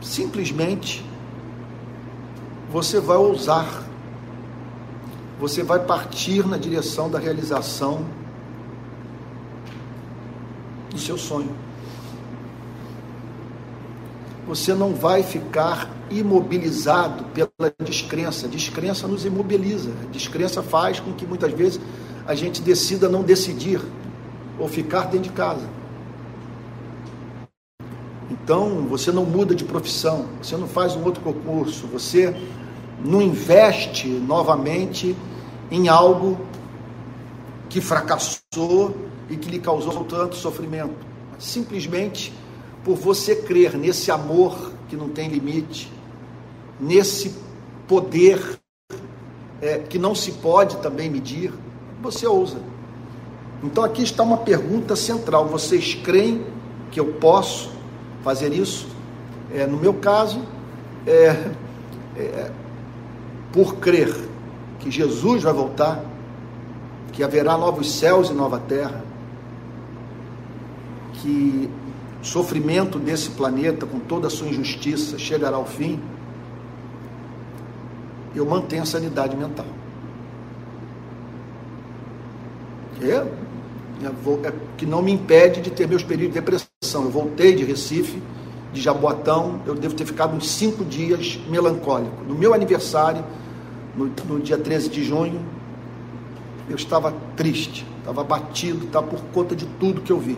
[0.00, 1.04] Simplesmente
[2.70, 3.84] você vai ousar,
[5.38, 8.04] você vai partir na direção da realização
[10.90, 11.67] do seu sonho.
[14.48, 18.48] Você não vai ficar imobilizado pela descrença.
[18.48, 19.90] Descrença nos imobiliza.
[20.10, 21.78] Descrença faz com que muitas vezes
[22.26, 23.78] a gente decida não decidir
[24.58, 25.68] ou ficar dentro de casa.
[28.30, 32.34] Então, você não muda de profissão, você não faz um outro concurso, você
[33.04, 35.14] não investe novamente
[35.70, 36.40] em algo
[37.68, 38.96] que fracassou
[39.28, 41.06] e que lhe causou tanto sofrimento.
[41.38, 42.32] Simplesmente
[42.88, 45.92] por você crer nesse amor que não tem limite,
[46.80, 47.36] nesse
[47.86, 48.58] poder
[49.60, 51.52] é, que não se pode também medir,
[52.00, 52.56] você ousa.
[53.62, 56.46] Então aqui está uma pergunta central: vocês creem
[56.90, 57.70] que eu posso
[58.24, 58.88] fazer isso?
[59.52, 60.40] É, no meu caso,
[61.06, 61.52] é,
[62.16, 62.50] é,
[63.52, 64.16] por crer
[64.78, 66.02] que Jesus vai voltar,
[67.12, 69.04] que haverá novos céus e nova terra,
[71.12, 71.68] que
[72.20, 76.00] o sofrimento desse planeta, com toda a sua injustiça, chegará ao fim,
[78.34, 79.66] eu mantenho a sanidade mental.
[83.00, 83.24] É,
[84.04, 87.04] é, que não me impede de ter meus períodos de depressão.
[87.04, 88.20] Eu voltei de Recife,
[88.72, 92.24] de Jaboatão, eu devo ter ficado uns cinco dias melancólico.
[92.24, 93.24] No meu aniversário,
[93.96, 95.40] no, no dia 13 de junho,
[96.68, 100.36] eu estava triste, estava abatido, estava por conta de tudo que eu vi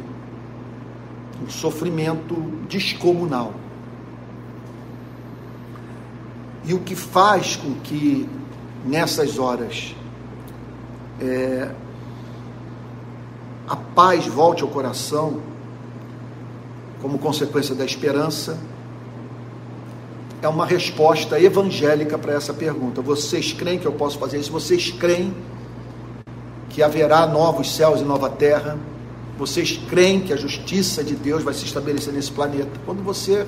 [1.42, 2.34] um sofrimento
[2.68, 3.52] descomunal.
[6.64, 8.28] E o que faz com que
[8.84, 9.94] nessas horas
[11.20, 11.70] é,
[13.68, 15.40] a paz volte ao coração,
[17.00, 18.58] como consequência da esperança,
[20.42, 23.02] é uma resposta evangélica para essa pergunta.
[23.02, 24.50] Vocês creem que eu posso fazer isso?
[24.50, 25.34] Vocês creem
[26.70, 28.78] que haverá novos céus e nova terra?
[29.40, 32.68] Vocês creem que a justiça de Deus vai se estabelecer nesse planeta?
[32.84, 33.46] Quando você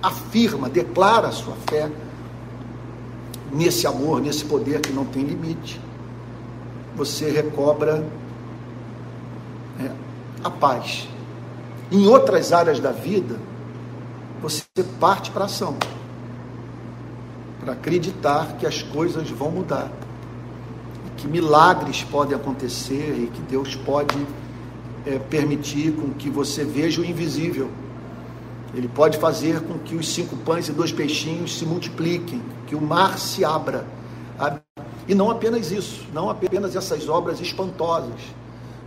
[0.00, 1.90] afirma, declara a sua fé
[3.52, 5.80] nesse amor, nesse poder que não tem limite,
[6.94, 8.06] você recobra
[9.80, 9.90] é,
[10.44, 11.08] a paz.
[11.90, 13.40] Em outras áreas da vida,
[14.40, 14.62] você
[15.00, 15.76] parte para ação,
[17.58, 19.90] para acreditar que as coisas vão mudar,
[21.16, 24.16] que milagres podem acontecer e que Deus pode
[25.08, 27.70] é, permitir com que você veja o invisível.
[28.74, 32.80] Ele pode fazer com que os cinco pães e dois peixinhos se multipliquem, que o
[32.80, 33.86] mar se abra.
[35.08, 38.20] E não apenas isso, não apenas essas obras espantosas,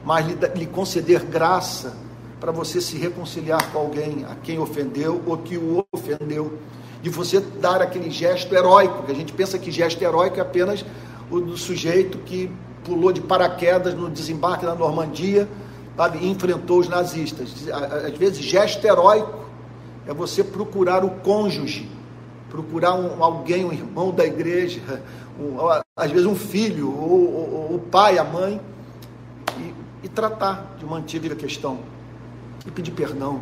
[0.05, 1.97] mas lhe, lhe conceder graça
[2.39, 6.59] para você se reconciliar com alguém a quem ofendeu ou que o ofendeu.
[7.01, 10.85] De você dar aquele gesto heróico, que a gente pensa que gesto heróico é apenas
[11.31, 12.51] o do sujeito que
[12.83, 15.49] pulou de paraquedas no desembarque da Normandia
[15.95, 17.67] sabe, enfrentou os nazistas.
[17.69, 19.45] Às vezes, gesto heróico
[20.07, 21.89] é você procurar o cônjuge,
[22.49, 24.81] procurar um, alguém, um irmão da igreja,
[25.39, 25.57] um,
[25.95, 28.59] às vezes um filho, ou, o pai, a mãe,
[29.57, 31.79] e, e tratar de uma antiga questão,
[32.65, 33.41] e pedir perdão,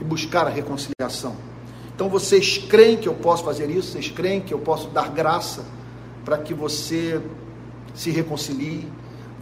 [0.00, 1.36] e buscar a reconciliação.
[1.94, 3.92] Então vocês creem que eu posso fazer isso?
[3.92, 5.64] Vocês creem que eu posso dar graça
[6.24, 7.20] para que você
[7.94, 8.88] se reconcilie?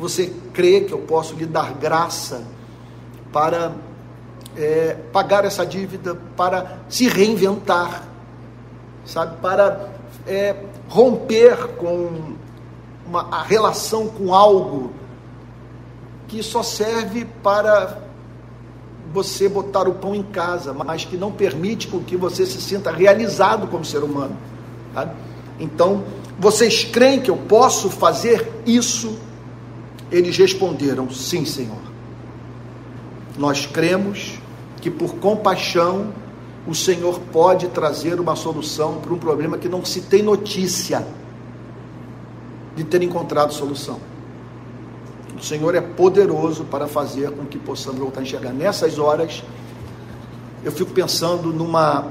[0.00, 2.42] Você crê que eu posso lhe dar graça
[3.30, 3.72] para
[4.56, 8.08] é, pagar essa dívida, para se reinventar,
[9.04, 9.36] sabe?
[9.42, 9.90] Para
[10.26, 10.56] é,
[10.88, 12.32] romper com
[13.06, 14.90] uma, a relação com algo
[16.28, 17.98] que só serve para
[19.12, 22.90] você botar o pão em casa, mas que não permite com que você se sinta
[22.90, 24.34] realizado como ser humano.
[24.94, 25.12] Tá?
[25.58, 26.04] Então,
[26.38, 29.28] vocês creem que eu posso fazer isso?
[30.10, 31.90] Eles responderam: Sim, Senhor.
[33.38, 34.38] Nós cremos
[34.80, 36.12] que por compaixão
[36.66, 41.06] o Senhor pode trazer uma solução para um problema que não se tem notícia
[42.76, 43.98] de ter encontrado solução.
[45.38, 48.52] O Senhor é poderoso para fazer com que possamos voltar a enxergar.
[48.52, 49.42] Nessas horas,
[50.62, 52.08] eu fico pensando numa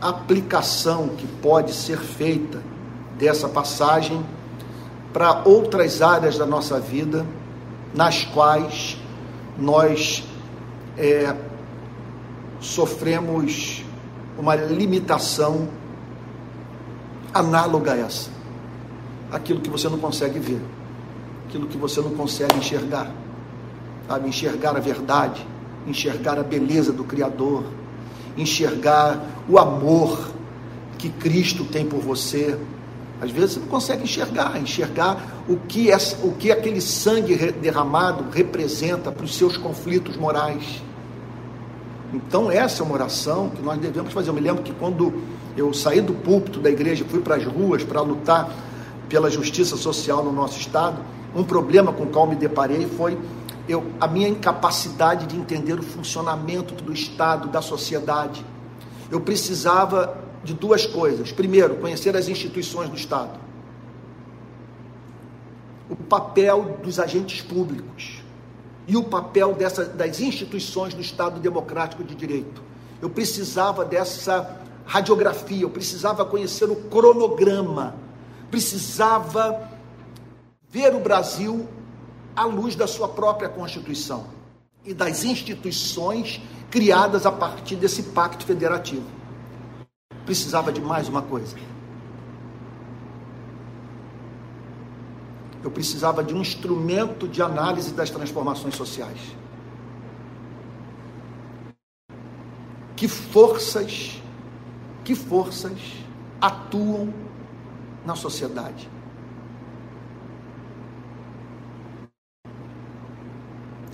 [0.00, 2.60] aplicação que pode ser feita
[3.16, 4.20] dessa passagem
[5.12, 7.24] para outras áreas da nossa vida,
[7.94, 8.96] nas quais
[9.58, 10.24] nós
[10.96, 11.34] é,
[12.60, 13.84] sofremos
[14.38, 15.68] uma limitação
[17.32, 18.30] análoga a essa.
[19.30, 20.60] Aquilo que você não consegue ver,
[21.48, 23.10] aquilo que você não consegue enxergar,
[24.06, 24.28] sabe?
[24.28, 25.46] Enxergar a verdade,
[25.86, 27.64] enxergar a beleza do Criador,
[28.36, 30.30] enxergar o amor
[30.98, 32.58] que Cristo tem por você.
[33.22, 38.26] Às vezes você não consegue enxergar, enxergar o que, é, o que aquele sangue derramado
[38.32, 40.82] representa para os seus conflitos morais
[42.12, 44.28] então, essa é uma oração que nós devemos fazer.
[44.28, 45.22] Eu me lembro que quando
[45.56, 48.50] eu saí do púlpito da igreja, fui para as ruas para lutar
[49.08, 50.98] pela justiça social no nosso estado,
[51.34, 53.18] um problema com o qual me deparei foi
[53.66, 58.44] eu, a minha incapacidade de entender o funcionamento do Estado, da sociedade.
[59.10, 61.32] Eu precisava de duas coisas.
[61.32, 63.38] Primeiro, conhecer as instituições do Estado.
[65.88, 68.22] O papel dos agentes públicos
[68.86, 72.62] e o papel dessa, das instituições do Estado Democrático de Direito.
[73.00, 77.94] Eu precisava dessa radiografia, eu precisava conhecer o cronograma,
[78.50, 79.70] precisava
[80.68, 81.68] ver o Brasil
[82.34, 84.26] à luz da sua própria Constituição
[84.84, 86.40] e das instituições
[86.70, 89.21] criadas a partir desse pacto federativo.
[90.24, 91.56] Precisava de mais uma coisa
[95.62, 99.18] eu precisava de um instrumento de análise das transformações sociais.
[102.96, 104.20] Que forças,
[105.04, 105.78] que forças
[106.40, 107.12] atuam
[108.04, 108.90] na sociedade?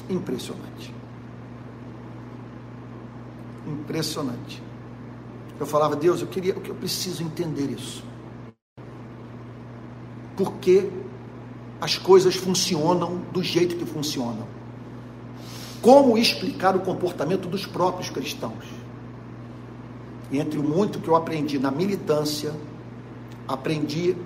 [0.09, 0.95] Impressionante.
[3.67, 4.68] Impressionante.
[5.59, 8.05] Eu falava, Deus, eu queria, eu preciso entender isso.
[10.37, 10.89] Por que
[11.81, 14.47] as coisas funcionam do jeito que funcionam.
[15.81, 18.65] Como explicar o comportamento dos próprios cristãos?
[20.31, 22.53] E entre o muito que eu aprendi na militância,
[23.47, 24.17] aprendi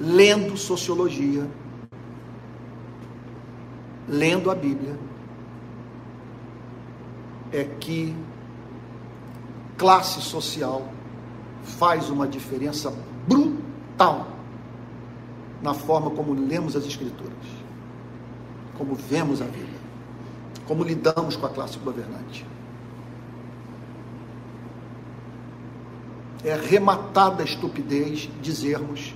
[0.00, 1.48] lendo sociologia,
[4.08, 4.98] lendo a Bíblia,
[7.52, 8.14] é que
[9.76, 10.88] classe social
[11.62, 12.92] faz uma diferença
[13.26, 14.26] brutal
[15.62, 17.32] na forma como lemos as Escrituras,
[18.76, 19.78] como vemos a vida,
[20.66, 22.44] como lidamos com a classe governante.
[26.44, 29.14] É rematada a estupidez dizermos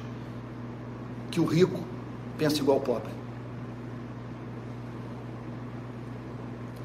[1.30, 1.80] que o rico
[2.38, 3.10] pensa igual ao pobre.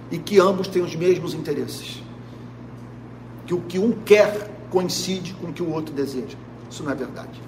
[0.10, 2.02] E que ambos têm os mesmos interesses.
[3.52, 6.38] Que o que um quer coincide com o que o outro deseja.
[6.70, 7.42] Isso não é verdade.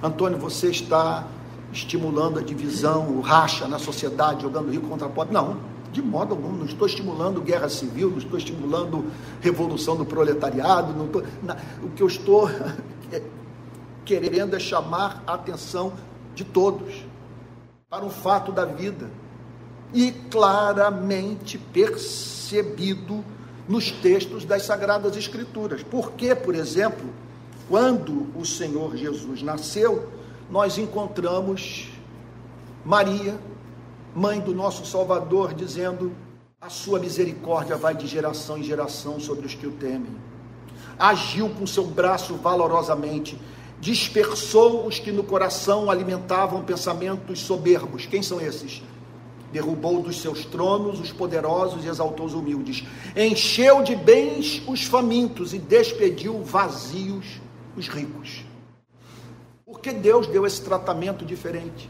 [0.00, 1.26] Antônio, você está
[1.72, 5.34] estimulando a divisão, o racha na sociedade, jogando rico contra pobre.
[5.34, 5.56] Não,
[5.90, 6.52] de modo algum.
[6.52, 9.06] Não estou estimulando guerra civil, não estou estimulando
[9.40, 10.92] revolução do proletariado.
[10.92, 11.24] Não estou,
[11.82, 12.48] o que eu estou
[14.06, 15.94] querendo é chamar a atenção
[16.36, 17.04] de todos
[17.90, 19.10] para um fato da vida
[19.92, 23.24] e claramente percebido
[23.68, 25.82] nos textos das Sagradas Escrituras.
[25.82, 27.06] Por que, por exemplo,
[27.68, 30.08] quando o Senhor Jesus nasceu,
[30.50, 31.88] nós encontramos
[32.84, 33.38] Maria,
[34.14, 36.12] mãe do nosso Salvador, dizendo:
[36.60, 40.16] A sua misericórdia vai de geração em geração sobre os que o temem.
[40.98, 43.38] Agiu com seu braço valorosamente,
[43.78, 48.06] dispersou os que no coração alimentavam pensamentos soberbos.
[48.06, 48.82] Quem são esses?
[49.52, 52.84] Derrubou dos seus tronos os poderosos e exaltou os humildes.
[53.16, 57.40] Encheu de bens os famintos e despediu vazios
[57.76, 58.44] os ricos.
[59.64, 61.88] Porque Deus deu esse tratamento diferente?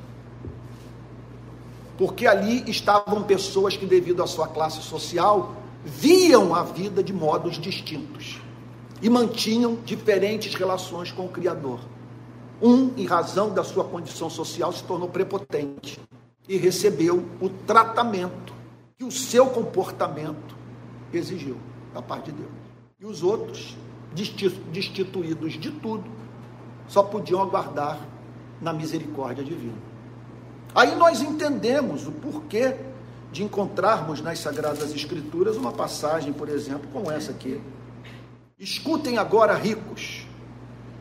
[1.96, 7.58] Porque ali estavam pessoas que, devido à sua classe social, viam a vida de modos
[7.58, 8.40] distintos
[9.02, 11.80] e mantinham diferentes relações com o Criador.
[12.60, 15.98] Um, em razão da sua condição social, se tornou prepotente
[16.48, 18.54] e recebeu o tratamento
[18.96, 20.56] que o seu comportamento
[21.12, 21.56] exigiu
[21.92, 22.50] da parte de Deus.
[22.98, 23.76] E os outros,
[24.72, 26.04] destituídos de tudo,
[26.88, 28.00] só podiam aguardar
[28.60, 29.76] na misericórdia divina.
[30.74, 32.76] Aí nós entendemos o porquê
[33.30, 37.60] de encontrarmos nas Sagradas Escrituras uma passagem, por exemplo, como essa aqui.
[38.58, 40.26] Escutem agora, ricos,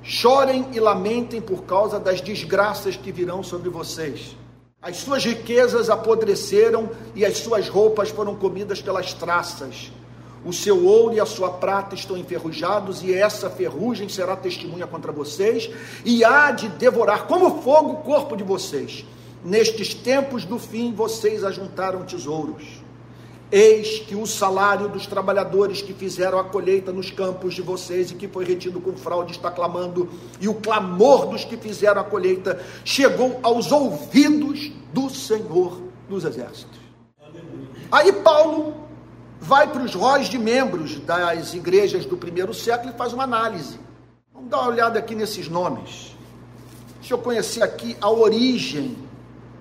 [0.03, 4.35] chorem e lamentem por causa das desgraças que virão sobre vocês.
[4.87, 9.91] As suas riquezas apodreceram e as suas roupas foram comidas pelas traças.
[10.45, 15.11] O seu ouro e a sua prata estão enferrujados, e essa ferrugem será testemunha contra
[15.11, 15.69] vocês,
[16.05, 19.03] e há de devorar como fogo o corpo de vocês.
[19.43, 22.63] Nestes tempos do fim, vocês ajuntaram tesouros.
[23.49, 28.15] Eis que o salário dos trabalhadores que fizeram a colheita nos campos de vocês e
[28.15, 30.09] que foi retido com fraude está clamando,
[30.41, 36.77] e o clamor dos que fizeram a colheita chegou aos ouvidos do Senhor dos Exércitos.
[37.89, 38.75] Aí Paulo
[39.39, 43.79] vai para os róis de membros das igrejas do primeiro século e faz uma análise.
[44.33, 46.15] Vamos dar uma olhada aqui nesses nomes.
[46.99, 48.97] Deixa eu conhecer aqui a origem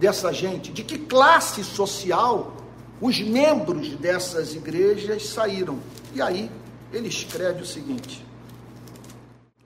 [0.01, 2.56] dessa gente, de que classe social
[3.01, 5.79] os membros dessas igrejas saíram.
[6.15, 6.51] E aí
[6.93, 8.25] ele escreve o seguinte: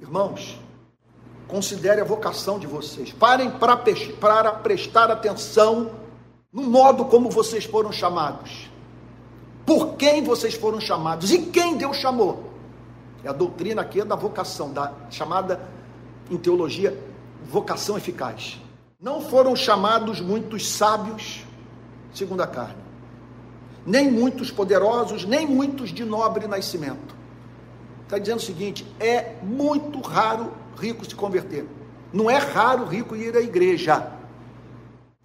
[0.01, 0.59] Irmãos,
[1.47, 3.12] considere a vocação de vocês.
[3.12, 3.76] Parem para,
[4.53, 5.93] prestar atenção
[6.53, 8.70] no modo como vocês foram chamados.
[9.66, 12.51] Por quem vocês foram chamados e quem Deus chamou.
[13.22, 15.61] É a doutrina aqui da vocação, da chamada
[16.31, 16.97] em teologia
[17.45, 18.61] vocação eficaz.
[19.01, 21.45] Não foram chamados muitos sábios,
[22.12, 22.89] segundo a carne,
[23.87, 27.14] nem muitos poderosos, nem muitos de nobre nascimento.
[28.05, 31.66] Está dizendo o seguinte: é muito raro rico se converter.
[32.12, 34.12] Não é raro rico ir à igreja.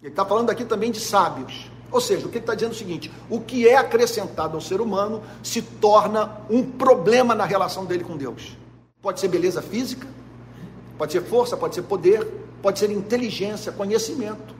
[0.00, 1.70] Ele está falando aqui também de sábios.
[1.90, 4.60] Ou seja, o que ele está dizendo é o seguinte: o que é acrescentado ao
[4.60, 8.56] ser humano se torna um problema na relação dele com Deus.
[9.02, 10.06] Pode ser beleza física,
[10.98, 12.24] pode ser força, pode ser poder,
[12.62, 14.54] pode ser inteligência, conhecimento,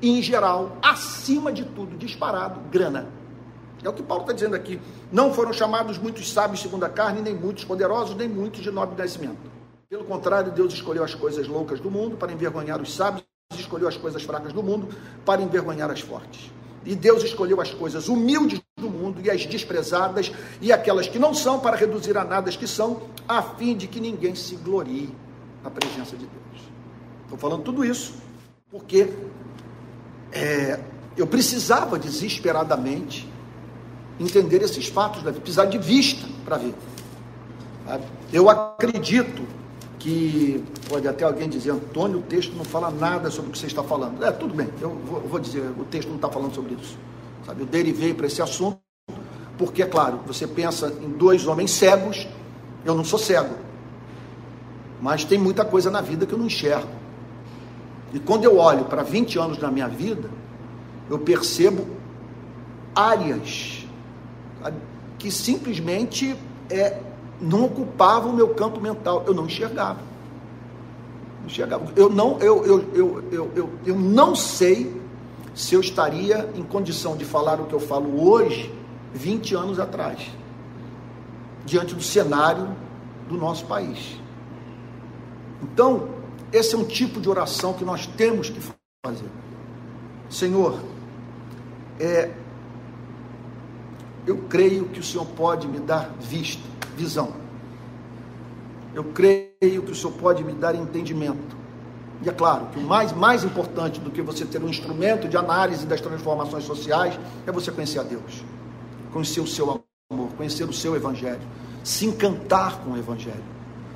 [0.00, 3.19] e em geral, acima de tudo, disparado, grana.
[3.82, 4.80] É o que Paulo está dizendo aqui.
[5.10, 9.00] Não foram chamados muitos sábios segundo a carne, nem muitos poderosos, nem muitos de nobre
[9.00, 9.38] nascimento.
[9.88, 13.24] Pelo contrário, Deus escolheu as coisas loucas do mundo para envergonhar os sábios,
[13.58, 14.88] escolheu as coisas fracas do mundo
[15.24, 16.50] para envergonhar as fortes.
[16.84, 21.34] E Deus escolheu as coisas humildes do mundo e as desprezadas e aquelas que não
[21.34, 25.14] são para reduzir a nada as que são, a fim de que ninguém se glorie
[25.62, 26.62] na presença de Deus.
[27.24, 28.14] Estou falando tudo isso
[28.70, 29.12] porque
[30.32, 30.80] é,
[31.16, 33.29] eu precisava desesperadamente
[34.20, 36.74] entender esses fatos, deve precisar de vista para ver.
[38.32, 39.42] Eu acredito
[39.98, 43.66] que pode até alguém dizer, Antônio, o texto não fala nada sobre o que você
[43.66, 44.24] está falando.
[44.24, 46.96] É, tudo bem, eu vou, vou dizer, o texto não está falando sobre isso.
[47.44, 48.78] Sabe, eu derivei para esse assunto,
[49.58, 52.26] porque, é claro, você pensa em dois homens cegos,
[52.84, 53.54] eu não sou cego,
[55.00, 56.88] mas tem muita coisa na vida que eu não enxergo.
[58.12, 60.30] E quando eu olho para 20 anos da minha vida,
[61.08, 61.86] eu percebo
[62.94, 63.79] áreas
[65.18, 66.36] que simplesmente
[66.70, 67.00] é,
[67.40, 70.00] não ocupava o meu campo mental, eu não enxergava.
[71.40, 71.92] Não enxergava.
[71.96, 75.00] Eu, não, eu, eu, eu, eu, eu, eu não sei
[75.54, 78.72] se eu estaria em condição de falar o que eu falo hoje,
[79.12, 80.30] 20 anos atrás,
[81.64, 82.68] diante do cenário
[83.28, 84.18] do nosso país.
[85.62, 86.08] Então,
[86.52, 88.60] esse é um tipo de oração que nós temos que
[89.04, 89.28] fazer.
[90.28, 90.80] Senhor,
[91.98, 92.30] é,
[94.30, 96.62] eu creio que o Senhor pode me dar vista
[96.96, 97.32] visão.
[98.94, 101.56] Eu creio que o Senhor pode me dar entendimento.
[102.22, 105.36] E é claro que o mais, mais importante do que você ter um instrumento de
[105.36, 108.44] análise das transformações sociais é você conhecer a Deus,
[109.12, 111.40] conhecer o seu amor, conhecer o seu Evangelho,
[111.82, 113.42] se encantar com o Evangelho,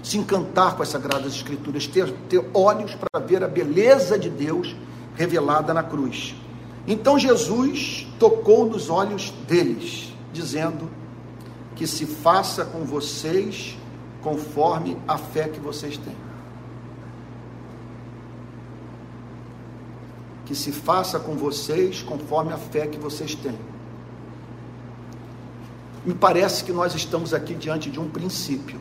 [0.03, 4.75] se encantar com as Sagradas Escrituras, ter, ter olhos para ver a beleza de Deus
[5.15, 6.35] revelada na cruz.
[6.89, 10.91] Então Jesus tocou nos olhos deles, dizendo:
[11.75, 13.77] que se faça com vocês
[14.23, 16.17] conforme a fé que vocês têm.
[20.47, 23.59] Que se faça com vocês conforme a fé que vocês têm.
[26.05, 28.79] Me parece que nós estamos aqui diante de um princípio.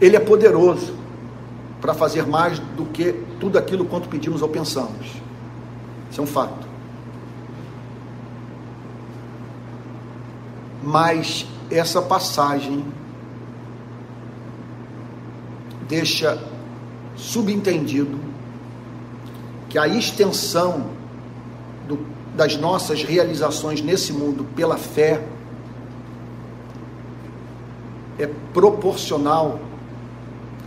[0.00, 0.94] Ele é poderoso
[1.80, 5.06] para fazer mais do que tudo aquilo quanto pedimos ou pensamos.
[6.10, 6.61] Isso é um fato.
[10.82, 12.84] Mas essa passagem
[15.88, 16.42] deixa
[17.16, 18.18] subentendido
[19.68, 20.86] que a extensão
[21.86, 21.98] do,
[22.34, 25.24] das nossas realizações nesse mundo pela fé
[28.18, 29.60] é proporcional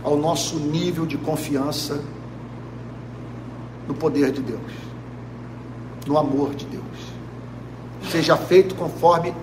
[0.02, 2.02] ao nosso nível de confiança
[3.86, 4.72] no poder de Deus,
[6.06, 6.84] no amor de Deus.
[8.10, 9.34] Seja feito conforme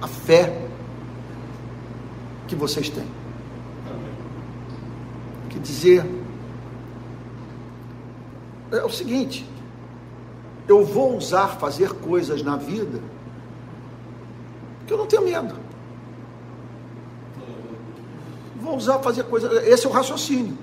[0.00, 0.66] a fé
[2.46, 3.06] que vocês têm.
[5.50, 6.06] Quer dizer,
[8.70, 9.48] é o seguinte:
[10.68, 13.00] eu vou ousar fazer coisas na vida
[14.86, 15.56] que eu não tenho medo.
[18.60, 19.64] Vou ousar fazer coisas.
[19.66, 20.56] Esse é o raciocínio.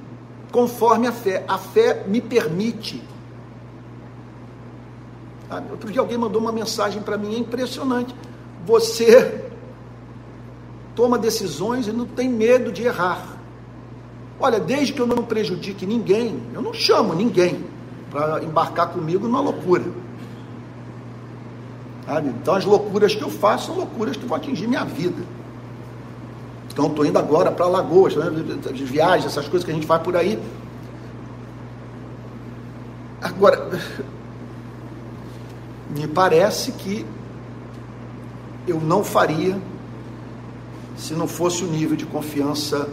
[0.51, 1.43] Conforme a fé.
[1.47, 3.03] A fé me permite.
[5.69, 8.15] Outro dia alguém mandou uma mensagem para mim, é impressionante.
[8.65, 9.43] Você
[10.95, 13.25] toma decisões e não tem medo de errar.
[14.39, 17.65] Olha, desde que eu não prejudique ninguém, eu não chamo ninguém
[18.09, 19.85] para embarcar comigo numa loucura.
[22.05, 22.29] Sabe?
[22.29, 25.23] Então as loucuras que eu faço são loucuras que vão atingir minha vida.
[26.71, 28.29] Então estou indo agora para Lagoas, né?
[28.73, 30.39] viagens, essas coisas que a gente faz por aí.
[33.21, 33.69] Agora,
[35.95, 37.05] me parece que
[38.67, 39.59] eu não faria
[40.95, 42.89] se não fosse o nível de confiança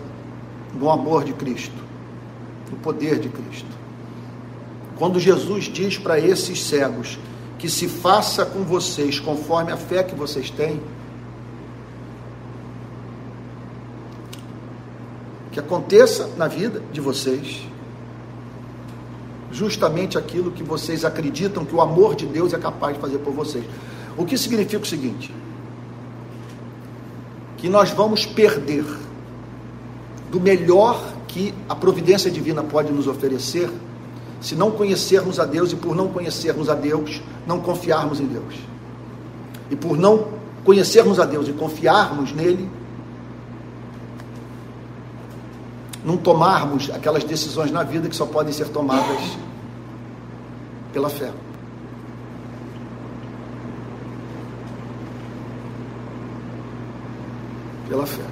[0.74, 1.76] no amor de Cristo,
[2.70, 3.68] no poder de Cristo.
[4.96, 7.18] Quando Jesus diz para esses cegos
[7.58, 10.80] que se faça com vocês conforme a fé que vocês têm,
[15.52, 17.66] que aconteça na vida de vocês
[19.52, 23.32] justamente aquilo que vocês acreditam que o amor de Deus é capaz de fazer por
[23.32, 23.64] vocês.
[24.16, 25.34] O que significa o seguinte:
[27.61, 28.84] que nós vamos perder
[30.30, 33.70] do melhor que a providência divina pode nos oferecer,
[34.40, 38.54] se não conhecermos a Deus e por não conhecermos a Deus, não confiarmos em Deus.
[39.70, 40.28] E por não
[40.64, 42.68] conhecermos a Deus e confiarmos nele,
[46.02, 49.36] não tomarmos aquelas decisões na vida que só podem ser tomadas
[50.94, 51.30] pela fé.
[57.91, 58.22] Pela fé.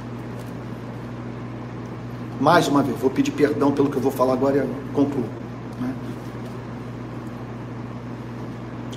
[2.41, 5.27] Mais uma vez, vou pedir perdão pelo que eu vou falar agora e concluo.
[5.81, 5.93] Né?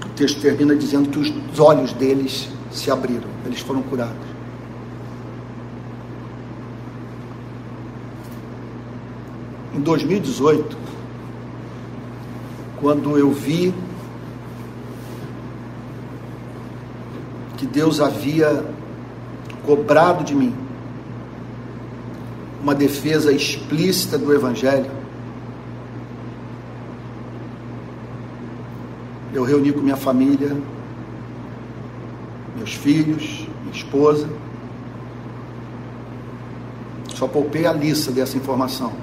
[0.05, 4.31] O texto termina dizendo que os olhos deles se abriram, eles foram curados.
[9.73, 10.77] Em 2018,
[12.79, 13.73] quando eu vi
[17.57, 18.63] que Deus havia
[19.65, 20.53] cobrado de mim
[22.61, 24.91] uma defesa explícita do Evangelho.
[29.33, 30.55] Eu reuni com minha família,
[32.55, 34.29] meus filhos, minha esposa.
[37.15, 38.93] Só poupei a lista dessa informação.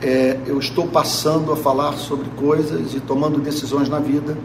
[0.00, 4.36] É, eu estou passando a falar sobre coisas e tomando decisões na vida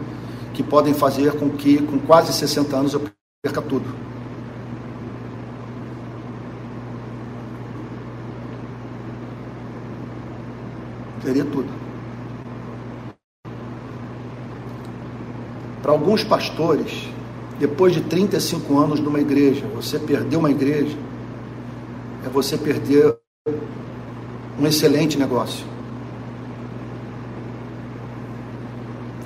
[0.54, 3.02] que podem fazer com que, com quase 60 anos, eu
[3.42, 3.84] perca tudo.
[11.22, 11.68] Teria tudo.
[15.82, 17.08] Para alguns pastores,
[17.58, 20.96] depois de 35 anos numa igreja, você perder uma igreja,
[22.24, 23.18] é você perder
[24.58, 25.73] um excelente negócio.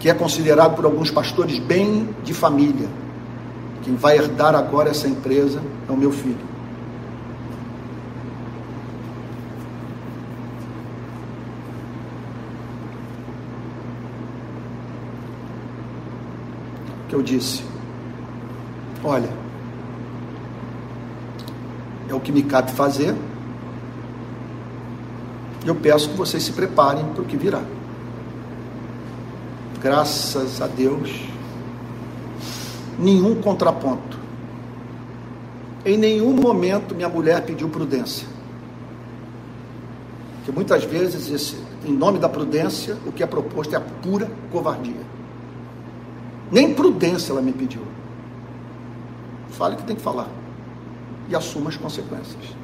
[0.00, 2.88] Que é considerado por alguns pastores bem de família.
[3.82, 6.46] Quem vai herdar agora essa empresa é o meu filho.
[17.08, 17.64] Que eu disse:
[19.02, 19.30] Olha,
[22.08, 23.16] é o que me cabe fazer.
[25.66, 27.62] Eu peço que vocês se preparem para o que virá
[29.80, 31.10] graças a Deus,
[32.98, 34.18] nenhum contraponto.
[35.84, 38.26] Em nenhum momento minha mulher pediu prudência.
[40.36, 44.30] Porque muitas vezes, esse, em nome da prudência, o que é proposto é a pura
[44.50, 45.06] covardia.
[46.50, 47.82] Nem prudência ela me pediu.
[49.50, 50.28] Fale o que tem que falar.
[51.28, 52.56] E assuma as consequências.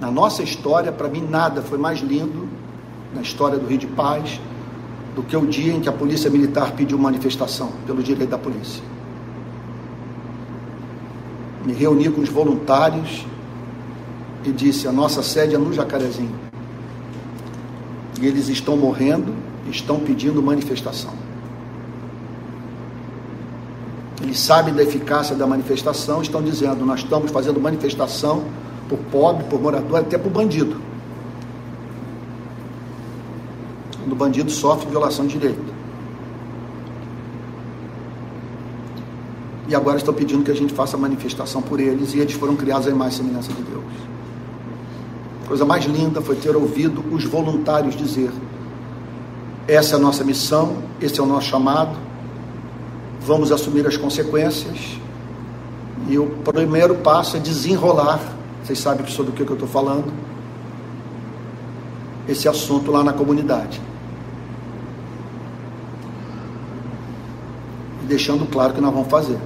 [0.00, 2.48] Na nossa história, para mim, nada foi mais lindo
[3.14, 4.40] na história do Rio de Paz
[5.14, 8.82] do que o dia em que a polícia militar pediu manifestação pelo direito da polícia.
[11.64, 13.24] Me reuni com os voluntários
[14.44, 16.34] e disse: a nossa sede é no Jacarezinho.
[18.20, 19.34] E eles estão morrendo,
[19.70, 21.12] estão pedindo manifestação.
[24.22, 28.44] Eles sabem da eficácia da manifestação, estão dizendo: nós estamos fazendo manifestação
[28.88, 30.76] por pobre, por morador, até por bandido.
[34.04, 35.72] Quando o bandido sofre violação de direito.
[39.66, 42.86] E agora estão pedindo que a gente faça manifestação por eles, e eles foram criados
[42.86, 43.82] à imagem e semelhança de Deus.
[45.44, 48.30] A coisa mais linda foi ter ouvido os voluntários dizer:
[49.66, 51.96] essa é a nossa missão, esse é o nosso chamado,
[53.22, 54.98] vamos assumir as consequências.
[56.10, 58.20] E o primeiro passo é desenrolar,
[58.62, 60.12] vocês sabem sobre o que eu estou falando,
[62.28, 63.80] esse assunto lá na comunidade.
[68.04, 69.38] E deixando claro que nós vamos fazer.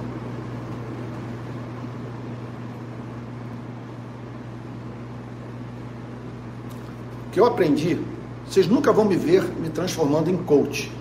[7.25, 7.97] O que eu aprendi,
[8.45, 10.91] vocês nunca vão me ver me transformando em coach.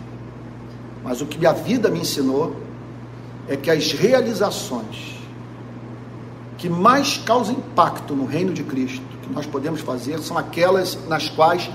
[1.02, 2.54] Mas o que a vida me ensinou
[3.48, 5.18] é que as realizações
[6.56, 11.28] que mais causam impacto no reino de Cristo, que nós podemos fazer, são aquelas nas
[11.28, 11.68] quais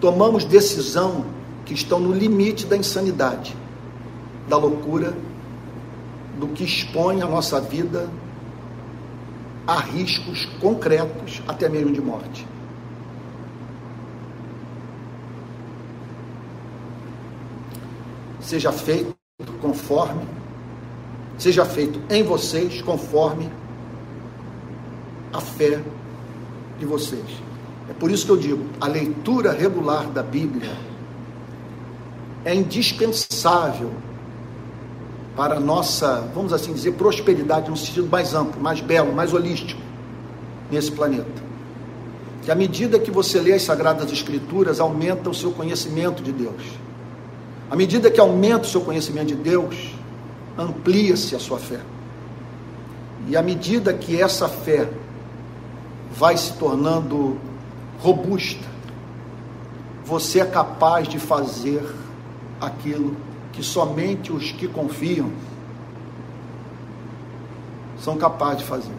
[0.00, 1.24] tomamos decisão
[1.64, 3.56] que estão no limite da insanidade,
[4.50, 5.14] da loucura,
[6.38, 8.10] do que expõe a nossa vida
[9.64, 12.44] a riscos concretos, até mesmo de morte.
[18.40, 19.14] Seja feito
[19.62, 20.26] conforme
[21.38, 23.50] seja feito em vocês conforme
[25.32, 25.80] a fé
[26.78, 27.24] de vocês.
[27.88, 30.70] É por isso que eu digo, a leitura regular da Bíblia
[32.44, 33.90] é indispensável
[35.40, 39.80] para a nossa, vamos assim dizer, prosperidade no sentido mais amplo, mais belo, mais holístico
[40.70, 41.42] nesse planeta.
[42.42, 46.62] Que à medida que você lê as Sagradas Escrituras, aumenta o seu conhecimento de Deus.
[47.70, 49.94] À medida que aumenta o seu conhecimento de Deus,
[50.58, 51.80] amplia-se a sua fé.
[53.26, 54.90] E à medida que essa fé
[56.12, 57.38] vai se tornando
[57.98, 58.68] robusta,
[60.04, 61.82] você é capaz de fazer
[62.60, 63.29] aquilo
[63.60, 65.30] que somente os que confiam
[68.00, 68.94] são capazes de fazer.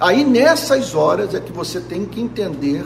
[0.00, 2.84] Aí nessas horas é que você tem que entender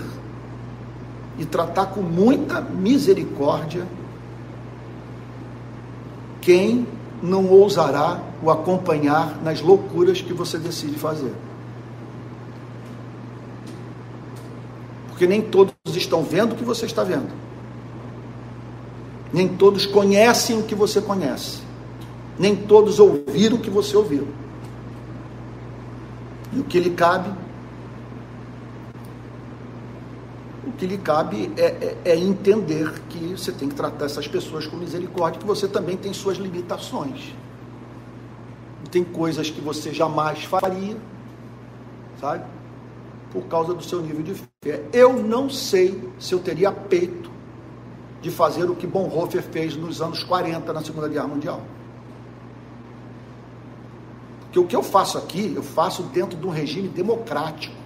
[1.39, 3.87] e tratar com muita misericórdia
[6.43, 6.87] quem
[7.23, 11.33] não ousará o acompanhar nas loucuras que você decide fazer?
[15.09, 17.50] Porque nem todos estão vendo o que você está vendo.
[19.33, 21.61] Nem todos conhecem o que você conhece.
[22.39, 24.27] Nem todos ouviram o que você ouviu.
[26.53, 27.31] E o que lhe cabe
[30.71, 34.67] o que lhe cabe é, é, é, entender que você tem que tratar essas pessoas
[34.67, 37.35] com misericórdia, que você também tem suas limitações.
[38.91, 40.97] Tem coisas que você jamais faria,
[42.21, 42.45] sabe?
[43.33, 44.83] Por causa do seu nível de fé.
[44.93, 47.30] Eu não sei se eu teria peito
[48.21, 51.63] de fazer o que Bonhoeffer fez nos anos 40 na Segunda Guerra Mundial.
[54.43, 57.81] Porque o que eu faço aqui, eu faço dentro de um regime democrático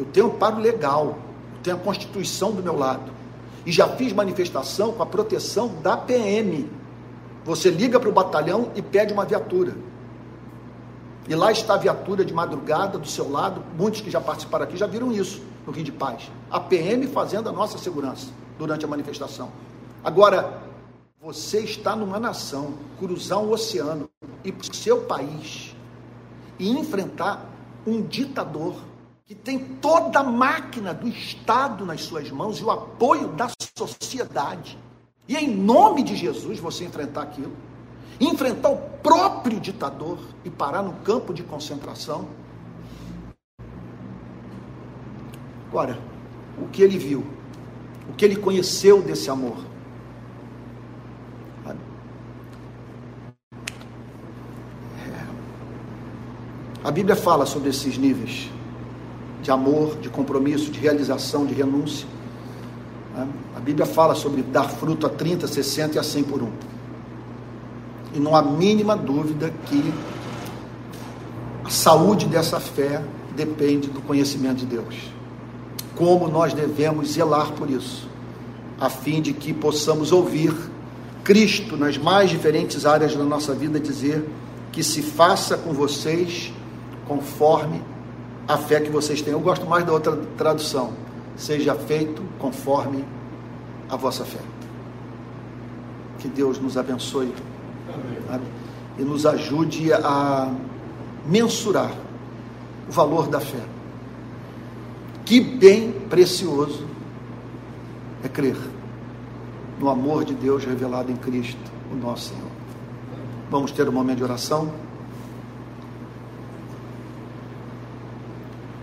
[0.00, 1.18] eu tenho amparo legal,
[1.56, 3.12] eu tenho a Constituição do meu lado.
[3.66, 6.70] E já fiz manifestação com a proteção da PM.
[7.44, 9.74] Você liga para o batalhão e pede uma viatura.
[11.28, 13.62] E lá está a viatura de madrugada do seu lado.
[13.76, 16.30] Muitos que já participaram aqui já viram isso no Rio de Paz.
[16.50, 19.50] A PM fazendo a nossa segurança durante a manifestação.
[20.02, 20.60] Agora,
[21.22, 24.10] você está numa nação, cruzar um oceano
[24.44, 25.74] e para o seu país
[26.58, 27.48] e enfrentar
[27.86, 28.74] um ditador
[29.24, 34.76] que tem toda a máquina do Estado nas suas mãos e o apoio da sociedade.
[35.28, 37.52] E em nome de Jesus você enfrentar aquilo,
[38.18, 42.26] enfrentar o próprio ditador e parar no campo de concentração.
[45.70, 45.96] Agora,
[46.60, 47.24] o que ele viu,
[48.08, 49.56] o que ele conheceu desse amor.
[51.64, 51.74] É.
[56.82, 58.50] A Bíblia fala sobre esses níveis
[59.40, 62.08] de amor, de compromisso, de realização, de renúncia.
[63.14, 63.28] Né?
[63.56, 66.50] A Bíblia fala sobre dar fruto a 30, 60 e a 100 por um.
[68.12, 69.94] E não há mínima dúvida que
[71.64, 73.00] a saúde dessa fé
[73.36, 75.19] depende do conhecimento de Deus.
[76.00, 78.08] Como nós devemos zelar por isso,
[78.80, 80.50] a fim de que possamos ouvir
[81.22, 84.26] Cristo nas mais diferentes áreas da nossa vida dizer
[84.72, 86.54] que se faça com vocês
[87.06, 87.82] conforme
[88.48, 89.34] a fé que vocês têm.
[89.34, 90.94] Eu gosto mais da outra tradução.
[91.36, 93.04] seja feito conforme
[93.86, 94.40] a vossa fé.
[96.18, 97.30] Que Deus nos abençoe
[98.26, 98.48] Amém.
[98.98, 100.50] e nos ajude a
[101.26, 101.92] mensurar
[102.88, 103.79] o valor da fé.
[105.30, 106.84] Que bem precioso
[108.20, 108.56] é crer
[109.78, 112.50] no amor de Deus revelado em Cristo, o nosso Senhor.
[113.48, 114.74] Vamos ter um momento de oração.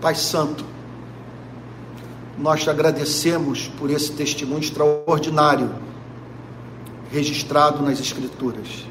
[0.00, 0.64] Pai Santo,
[2.38, 5.70] nós te agradecemos por esse testemunho extraordinário
[7.12, 8.86] registrado nas Escrituras.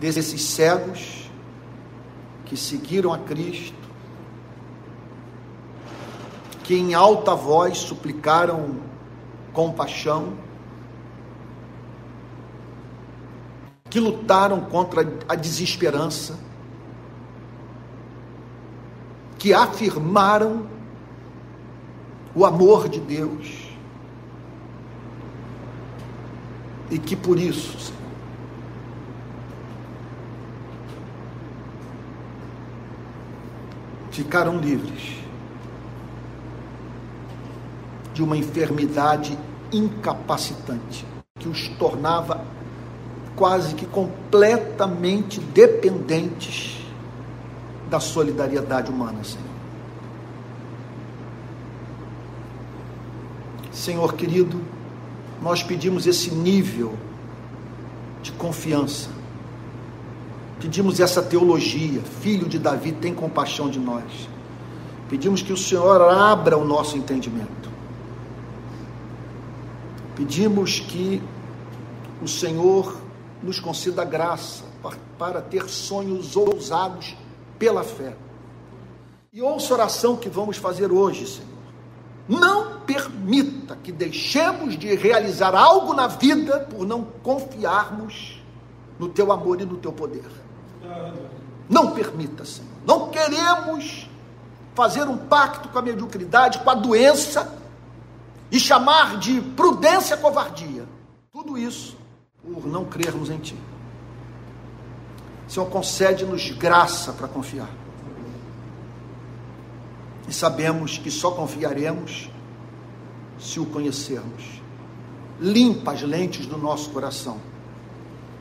[0.00, 1.30] Desses cegos
[2.46, 3.79] que seguiram a Cristo,
[6.70, 8.76] que em alta voz suplicaram
[9.52, 10.34] compaixão,
[13.90, 16.38] que lutaram contra a desesperança,
[19.36, 20.68] que afirmaram
[22.36, 23.66] o amor de Deus
[26.88, 27.92] e que por isso
[34.12, 35.19] ficaram livres
[38.20, 39.36] de uma enfermidade
[39.72, 41.06] incapacitante
[41.38, 42.44] que os tornava
[43.34, 46.76] quase que completamente dependentes
[47.88, 49.46] da solidariedade humana, Senhor.
[53.72, 54.60] Senhor querido,
[55.40, 56.92] nós pedimos esse nível
[58.22, 59.08] de confiança.
[60.60, 64.04] Pedimos essa teologia, filho de Davi, tem compaixão de nós.
[65.08, 67.69] Pedimos que o Senhor abra o nosso entendimento.
[70.20, 71.22] Pedimos que
[72.20, 72.94] o Senhor
[73.42, 74.62] nos conceda graça
[75.18, 77.16] para ter sonhos ousados
[77.58, 78.14] pela fé.
[79.32, 81.48] E ouça a oração que vamos fazer hoje, Senhor.
[82.28, 88.42] Não permita que deixemos de realizar algo na vida por não confiarmos
[88.98, 90.30] no teu amor e no teu poder.
[91.66, 92.68] Não permita, Senhor.
[92.84, 94.06] Não queremos
[94.74, 97.59] fazer um pacto com a mediocridade, com a doença
[98.50, 100.86] e chamar de prudência covardia.
[101.32, 101.96] Tudo isso
[102.42, 103.56] por não crermos em Ti.
[105.46, 107.68] Senhor, concede-nos graça para confiar.
[110.28, 112.30] E sabemos que só confiaremos
[113.38, 114.60] se o conhecermos.
[115.40, 117.38] Limpa as lentes do nosso coração,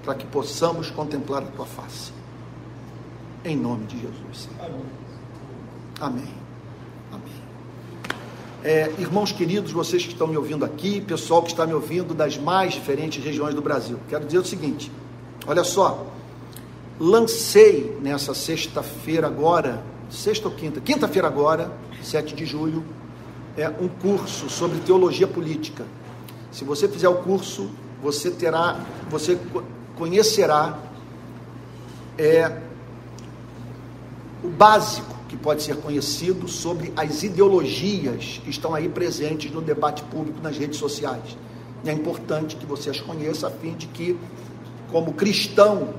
[0.04, 2.12] para que possamos contemplar a Tua face.
[3.44, 4.50] Em nome de Jesus.
[4.60, 4.86] Amém.
[6.00, 6.49] Amém.
[8.62, 12.38] É, irmãos queridos, vocês que estão me ouvindo aqui, pessoal que está me ouvindo das
[12.38, 14.92] mais diferentes regiões do Brasil, quero dizer o seguinte:
[15.48, 16.06] olha só,
[17.00, 21.72] lancei nessa sexta-feira agora, sexta ou quinta, quinta-feira agora,
[22.04, 22.84] 7 de julho,
[23.56, 25.86] é um curso sobre teologia política.
[26.52, 27.70] Se você fizer o curso,
[28.04, 28.78] você terá,
[29.10, 29.40] você
[29.96, 30.80] conhecerá
[32.18, 32.58] é,
[34.44, 40.02] o básico que pode ser conhecido sobre as ideologias que estão aí presentes no debate
[40.04, 41.38] público nas redes sociais.
[41.84, 44.18] E é importante que você as conheça a fim de que,
[44.92, 45.94] como cristão,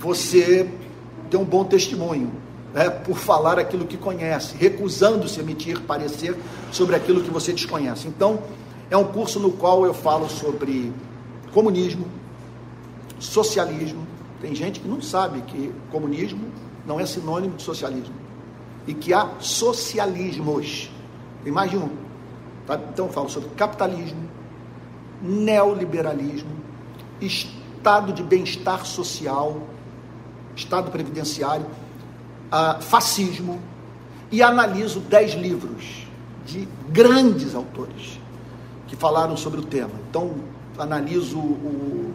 [0.00, 0.68] você
[1.30, 2.32] dê um bom testemunho,
[2.72, 6.34] né, por falar aquilo que conhece, recusando-se a emitir parecer
[6.72, 8.08] sobre aquilo que você desconhece.
[8.08, 8.42] Então,
[8.90, 10.90] é um curso no qual eu falo sobre
[11.52, 12.06] comunismo,
[13.18, 14.06] socialismo.
[14.40, 16.46] Tem gente que não sabe que comunismo
[16.86, 18.25] não é sinônimo de socialismo
[18.86, 20.90] e que há socialismos.
[21.42, 21.88] Tem mais de um.
[22.66, 22.80] Tá?
[22.92, 24.28] Então eu falo sobre capitalismo,
[25.22, 26.50] neoliberalismo,
[27.20, 29.60] estado de bem-estar social,
[30.54, 33.60] estado previdenciário, uh, fascismo,
[34.30, 36.06] e analiso dez livros
[36.44, 38.20] de grandes autores
[38.86, 39.92] que falaram sobre o tema.
[40.08, 40.34] Então,
[40.78, 42.12] analiso o,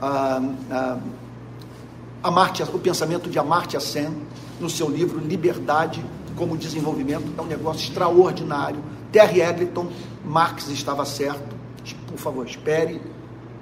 [0.00, 0.40] a,
[2.22, 2.28] a,
[2.72, 4.10] o pensamento de Amartya Sen,
[4.60, 6.04] no seu livro Liberdade
[6.36, 7.32] como Desenvolvimento.
[7.36, 8.82] É um negócio extraordinário.
[9.10, 9.88] Terry Eglinton,
[10.24, 11.56] Marx estava certo.
[12.06, 13.00] Por favor, espere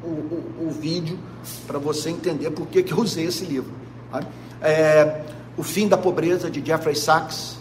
[0.03, 1.19] o, o, o vídeo
[1.67, 3.73] para você entender por que, que eu usei esse livro.
[4.11, 4.23] Tá?
[4.61, 5.23] É,
[5.57, 7.57] o Fim da Pobreza, de Jeffrey Sachs.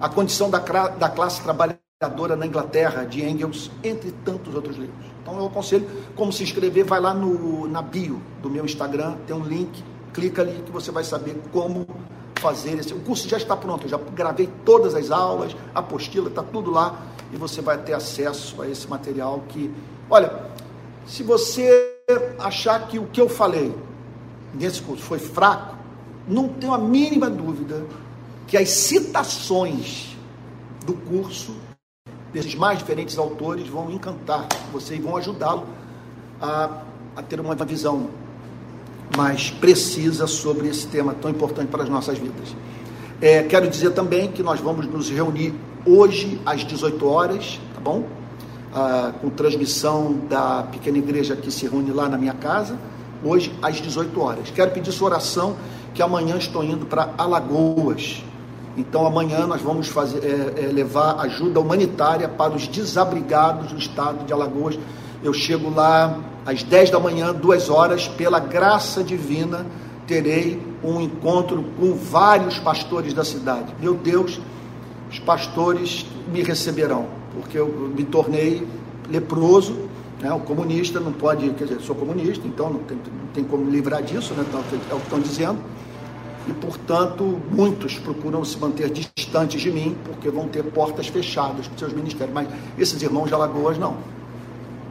[0.00, 4.94] A Condição da, da Classe Trabalhadora na Inglaterra, de Engels, entre tantos outros livros.
[5.20, 9.34] Então eu aconselho, como se inscrever, vai lá no, na bio do meu Instagram, tem
[9.34, 9.82] um link,
[10.14, 11.86] clica ali que você vai saber como
[12.38, 12.92] fazer esse.
[12.94, 16.70] O curso já está pronto, eu já gravei todas as aulas, a apostila, está tudo
[16.70, 17.00] lá
[17.32, 19.72] e você vai ter acesso a esse material que,
[20.08, 20.32] olha,
[21.06, 21.96] se você
[22.38, 23.74] achar que o que eu falei
[24.54, 25.76] nesse curso foi fraco,
[26.26, 27.84] não tenho a mínima dúvida
[28.46, 30.16] que as citações
[30.84, 31.54] do curso,
[32.32, 35.66] desses mais diferentes autores, vão encantar você e vão ajudá-lo
[36.40, 36.82] a,
[37.16, 38.08] a ter uma visão
[39.16, 42.54] mais precisa sobre esse tema tão importante para as nossas vidas.
[43.20, 45.54] É, quero dizer também que nós vamos nos reunir
[45.84, 48.04] hoje às 18 horas, tá bom?
[48.74, 52.76] Ah, com transmissão da pequena igreja que se reúne lá na minha casa,
[53.24, 54.50] hoje às 18 horas.
[54.50, 55.56] Quero pedir sua oração,
[55.94, 58.22] que amanhã estou indo para Alagoas.
[58.76, 64.24] Então amanhã nós vamos fazer, é, é, levar ajuda humanitária para os desabrigados do estado
[64.24, 64.78] de Alagoas.
[65.22, 69.66] Eu chego lá às 10 da manhã, duas horas, pela graça divina,
[70.06, 73.74] terei um encontro com vários pastores da cidade.
[73.80, 74.40] Meu Deus,
[75.10, 78.66] os pastores me receberão, porque eu me tornei
[79.10, 79.76] leproso,
[80.20, 80.32] né?
[80.32, 84.02] o comunista não pode, quer dizer, sou comunista, então não tem, não tem como livrar
[84.02, 84.44] disso, né?
[84.46, 84.60] Então,
[84.90, 85.58] é o que estão dizendo,
[86.46, 91.78] e portanto muitos procuram se manter distantes de mim, porque vão ter portas fechadas para
[91.78, 92.48] seus ministérios, mas
[92.78, 93.96] esses irmãos de Alagoas não,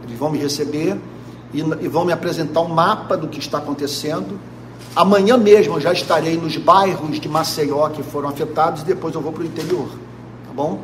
[0.08, 0.98] eles vão me receber
[1.54, 4.40] e, e vão me apresentar um mapa do que está acontecendo,
[4.96, 9.22] Amanhã mesmo eu já estarei nos bairros de Maceió que foram afetados e depois eu
[9.22, 9.88] vou para o interior
[10.58, 10.80] bom?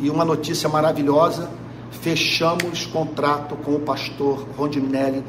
[0.00, 1.50] E uma notícia maravilhosa:
[1.90, 5.22] fechamos contrato com o pastor Rondinelli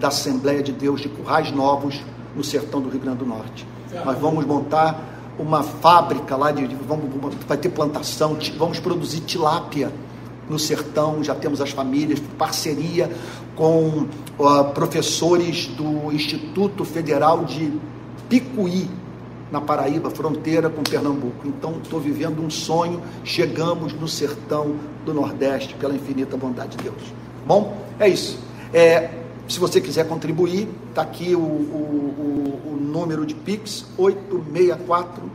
[0.00, 2.00] da Assembleia de Deus de Currais Novos,
[2.34, 3.66] no sertão do Rio Grande do Norte.
[4.04, 4.98] Nós vamos montar
[5.38, 6.66] uma fábrica lá de.
[6.66, 9.92] Vamos, vai ter plantação, vamos produzir tilápia
[10.48, 13.10] no sertão, já temos as famílias, parceria
[13.56, 14.06] com
[14.38, 17.72] uh, professores do Instituto Federal de
[18.28, 18.88] Picuí,
[19.50, 21.46] na Paraíba, fronteira com Pernambuco.
[21.46, 23.00] Então, estou vivendo um sonho.
[23.22, 24.74] Chegamos no sertão
[25.04, 27.02] do Nordeste pela infinita bondade de Deus.
[27.46, 28.38] Bom, é isso.
[28.72, 29.10] É,
[29.46, 35.30] se você quiser contribuir, está aqui o, o, o, o, número de Pix: 864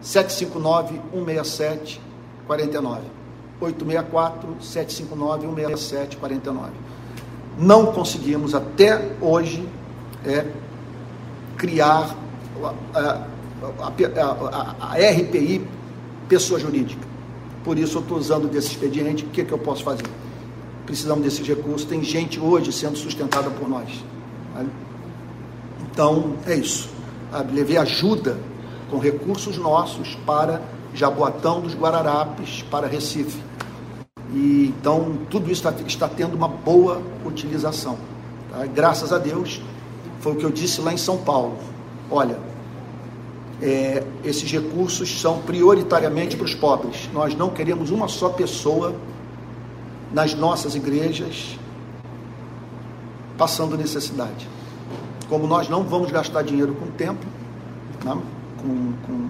[0.00, 2.00] 759 167
[2.46, 3.21] 49.
[3.64, 6.70] 864 759 167 49.
[7.58, 9.68] Não conseguimos até hoje
[10.24, 10.46] é,
[11.56, 12.16] criar
[12.94, 13.26] a,
[13.78, 15.64] a, a RPI,
[16.28, 17.06] pessoa jurídica.
[17.62, 19.24] Por isso eu estou usando desse expediente.
[19.24, 20.06] O que, que eu posso fazer?
[20.86, 21.84] Precisamos desses recursos.
[21.84, 23.88] Tem gente hoje sendo sustentada por nós.
[25.90, 26.88] Então, é isso.
[27.52, 28.36] Levei ajuda
[28.90, 30.60] com recursos nossos para
[30.94, 33.40] Jaboatão dos Guararapes, para Recife.
[34.32, 37.98] E, então, tudo isso está, está tendo uma boa utilização.
[38.50, 38.64] Tá?
[38.66, 39.60] Graças a Deus,
[40.20, 41.56] foi o que eu disse lá em São Paulo.
[42.10, 42.38] Olha,
[43.60, 47.08] é, esses recursos são prioritariamente para os pobres.
[47.12, 48.94] Nós não queremos uma só pessoa
[50.12, 51.58] nas nossas igrejas
[53.36, 54.48] passando necessidade.
[55.28, 57.28] Como nós não vamos gastar dinheiro com templo,
[58.04, 58.18] né?
[58.58, 59.28] com, com,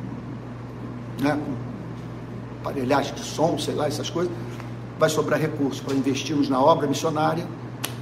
[1.23, 1.39] né?
[1.45, 1.73] com
[2.61, 4.33] aparelhagem de som, sei lá, essas coisas,
[5.03, 7.45] vai sobrar recursos para investirmos na obra missionária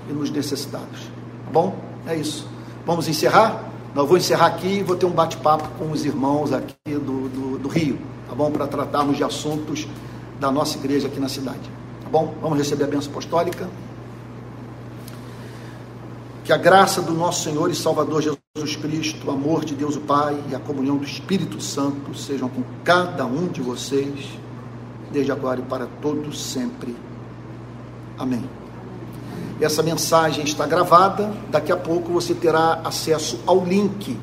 [0.07, 1.01] e nos necessitados.
[1.46, 1.74] Tá bom?
[2.07, 2.46] É isso.
[2.84, 3.64] Vamos encerrar?
[3.94, 7.59] Não, vou encerrar aqui e vou ter um bate-papo com os irmãos aqui do, do,
[7.59, 7.98] do Rio,
[8.28, 8.51] tá bom?
[8.51, 9.88] Para tratarmos de assuntos
[10.38, 11.70] da nossa igreja aqui na cidade,
[12.03, 12.34] tá bom?
[12.42, 13.66] Vamos receber a bênção apostólica.
[16.44, 20.01] Que a graça do nosso Senhor e Salvador Jesus Cristo, o amor de Deus o
[20.03, 24.39] Pai e a comunhão do Espírito Santo sejam com cada um de vocês,
[25.12, 26.97] desde agora e para todos sempre.
[28.19, 28.49] Amém.
[29.61, 34.16] Essa mensagem está gravada, daqui a pouco você terá acesso ao link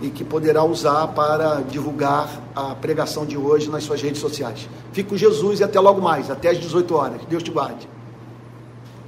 [0.00, 4.68] e que poderá usar para divulgar a pregação de hoje nas suas redes sociais.
[4.92, 7.20] Fique com Jesus e até logo mais, até às 18 horas.
[7.28, 7.95] Deus te guarde.